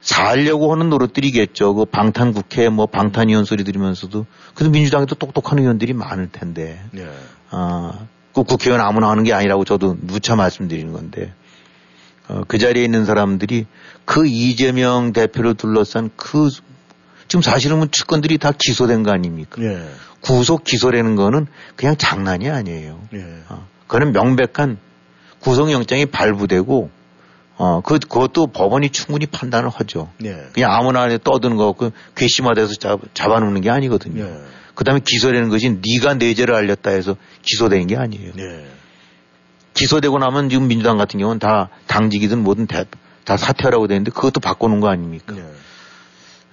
[0.07, 1.75] 살려고 하는 노릇들이겠죠.
[1.75, 6.81] 그 방탄 국회 뭐 방탄 의원 소리 들으면서도 그래도 민주당에도 똑똑한 의원들이 많을 텐데.
[6.95, 7.09] 예.
[7.49, 11.33] 아, 그 국회의원 아무나 하는 게 아니라고 저도 누차 말씀드리는 건데,
[12.29, 13.65] 어, 그 자리에 있는 사람들이
[14.05, 16.49] 그 이재명 대표를 둘러싼 그,
[17.27, 19.61] 지금 사실은 뭐 측근들이 다 기소된 거 아닙니까?
[19.61, 19.89] 예.
[20.21, 23.01] 구속 기소라는 거는 그냥 장난이 아니에요.
[23.13, 23.25] 예.
[23.49, 24.77] 어, 그거는 명백한
[25.41, 26.91] 구속영장이 발부되고,
[27.57, 30.09] 어, 그, 그것도 법원이 충분히 판단을 하죠.
[30.23, 30.47] 예.
[30.53, 31.91] 그냥 아무나 떠드는 거 없고
[32.79, 34.23] 잡, 잡아놓는 게 아니거든요.
[34.23, 34.37] 예.
[34.75, 38.33] 그 다음에 기소되는 것이 네가 내 죄를 알렸다 해서 기소되는 게 아니에요.
[38.37, 38.67] 예.
[39.73, 42.83] 기소되고 나면 지금 민주당 같은 경우는 다 당직이든 뭐든 다,
[43.25, 45.35] 다 사퇴하라고 되는데 그것도 바꾸는 거 아닙니까?
[45.35, 45.43] 예.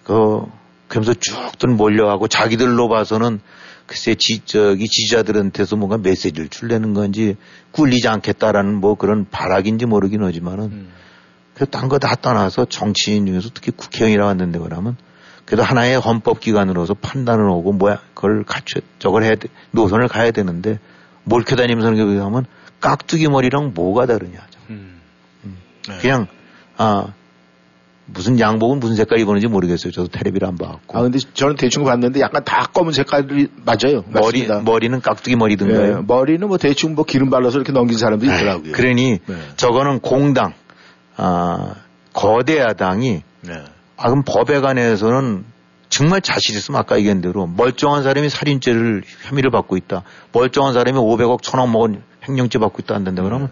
[0.04, 0.40] 그,
[0.88, 3.40] 그러면서 쭉들 몰려가고 자기들로 봐서는
[3.86, 7.36] 글쎄 지, 저기 지지자들한테서 뭔가 메시지를 줄려는 건지
[7.72, 10.92] 꿀리지 않겠다라는 뭐 그런 발악인지 모르긴 하지만은 음.
[11.54, 14.96] 그딴거 다 떠나서 정치인 중에서 특히 국회의원이라고 하는데 그러면
[15.44, 20.78] 그래도 하나의 헌법기관으로서 판단을 오고 뭐야 그걸 갖춰 저걸 해야 돼 노선을 가야 되는데
[21.22, 22.46] 몰켜 다니면서 하는 게 뭐냐면
[22.80, 25.00] 깍두기 머리랑 뭐가 다르냐 음.
[25.88, 25.98] 네.
[25.98, 26.26] 그냥
[26.76, 27.12] 아
[28.06, 32.20] 무슨 양복은 무슨 색깔 입었는지 모르겠어요 저도 텔레비를 안 봐갖고 아 근데 저는 대충 봤는데
[32.20, 34.04] 약간 다 검은 색깔이 맞아요.
[34.08, 34.60] 머리 맞습니다.
[34.60, 38.72] 머리는 깍두기 예, 머리든가요 머리는 뭐 대충 뭐 기름 발라서 이렇게 넘긴 사람도 있더라고요.
[38.72, 39.36] 그러니 네.
[39.56, 40.52] 저거는 공당
[41.16, 41.76] 아
[42.12, 43.52] 거대 야당이 네.
[43.96, 45.44] 아, 그럼 법에 관해서는
[45.88, 50.02] 정말 자신 있으면 아까 얘기한 대로 멀쩡한 사람이 살인죄를 혐의를 받고 있다.
[50.32, 53.50] 멀쩡한 사람이 500억, 1000억 먹은 횡령죄 받고 있다 한다는데 그러면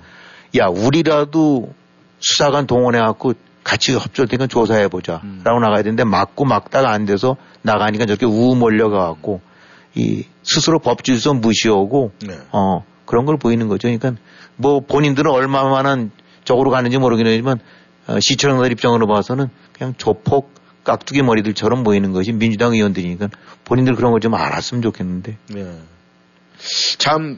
[0.59, 1.73] 야, 우리라도
[2.19, 3.35] 수사관 동원해 갖고
[3.65, 5.21] 같이 협조되니까 조사해 보자.
[5.25, 5.41] 음.
[5.45, 9.41] 라고 나가야 되는데 막고 막다가 안 돼서 나가니까 저렇게 우 몰려가갖고
[9.95, 12.39] 이 스스로 법질서 무시하고 네.
[12.53, 13.89] 어, 그런 걸 보이는 거죠.
[13.89, 14.21] 그러니까
[14.57, 16.11] 뭐 본인들은 얼마만한
[16.45, 17.59] 적으로 가는지 모르긴 하지만
[18.09, 20.51] 어, 시청자들 입장으로 봐서는 그냥 조폭
[20.85, 23.29] 깍두기 머리들처럼 보이는 것이 민주당 의원들이니까
[23.65, 25.37] 본인들 그런 걸 좀 알았으면 좋겠는데.
[25.51, 25.79] 네.
[26.99, 27.37] 참,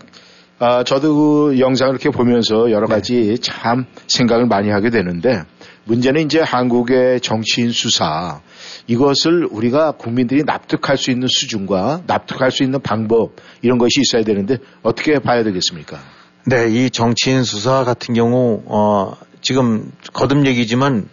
[0.59, 2.95] 아, 저도 그 영상을 이렇게 보면서 여러 네.
[2.95, 5.43] 가지 참 생각을 많이 하게 되는데
[5.85, 8.41] 문제는 이제 한국의 정치인 수사
[8.87, 14.59] 이것을 우리가 국민들이 납득할 수 있는 수준과 납득할 수 있는 방법 이런 것이 있어야 되는데
[14.83, 15.99] 어떻게 봐야 되겠습니까?
[16.47, 21.09] 네, 이 정치인 수사 같은 경우 어 지금 거듭 얘기지만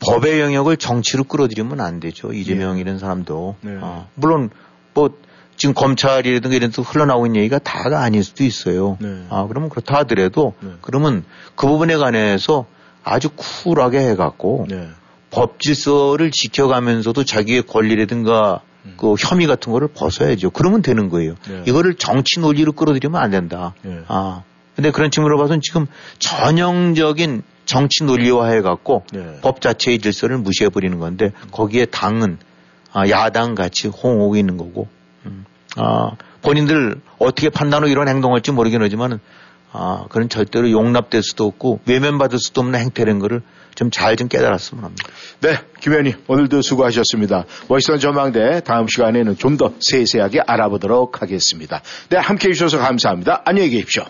[0.00, 2.32] 법의 영역을 정치로 끌어들이면 안 되죠.
[2.32, 3.56] 이재명 이런 사람도.
[3.60, 3.78] 네.
[3.80, 4.50] 어, 물론
[4.94, 5.10] 뭐
[5.56, 8.98] 지금 검찰이라든가 이런 데서 흘러나오고 있는 얘기가 다가 아닐 수도 있어요.
[9.00, 9.26] 네.
[9.30, 10.70] 아, 그러면 그렇다 하더라도 네.
[10.80, 12.66] 그러면 그 부분에 관해서
[13.04, 14.88] 아주 쿨하게 해갖고 네.
[15.30, 18.60] 법 질서를 지켜가면서도 자기의 권리라든가
[18.96, 20.50] 그 혐의 같은 거를 벗어야죠.
[20.50, 21.34] 그러면 되는 거예요.
[21.48, 21.62] 네.
[21.66, 23.74] 이거를 정치 논리로 끌어들이면 안 된다.
[23.82, 24.00] 네.
[24.08, 24.42] 아.
[24.74, 25.86] 근데 그런 측면으로 봐서는 지금
[26.18, 29.38] 전형적인 정치 논리화 해 갖고 네.
[29.42, 32.38] 법 자체의 질서를 무시해 버리는 건데 거기에 당은
[32.92, 34.88] 아, 야당 같이 호응하고 있는 거고
[35.26, 35.44] 음.
[35.76, 39.20] 아, 본인들 어떻게 판단하고 이런 행동할지 모르긴 하지만은
[39.72, 43.42] 아, 그런 절대로 용납될 수도 없고 외면받을 수도 없는 행태라는 거를
[43.74, 45.08] 좀 잘 좀 깨달았으면 합니다.
[45.40, 47.46] 네, 김 의원님 오늘도 수고하셨습니다.
[47.68, 51.80] 워싱턴 전망대 다음 시간에는 좀 더 세세하게 알아보도록 하겠습니다.
[52.10, 53.42] 네, 함께해 주셔서 감사합니다.
[53.46, 54.04] 안녕히 계십시오.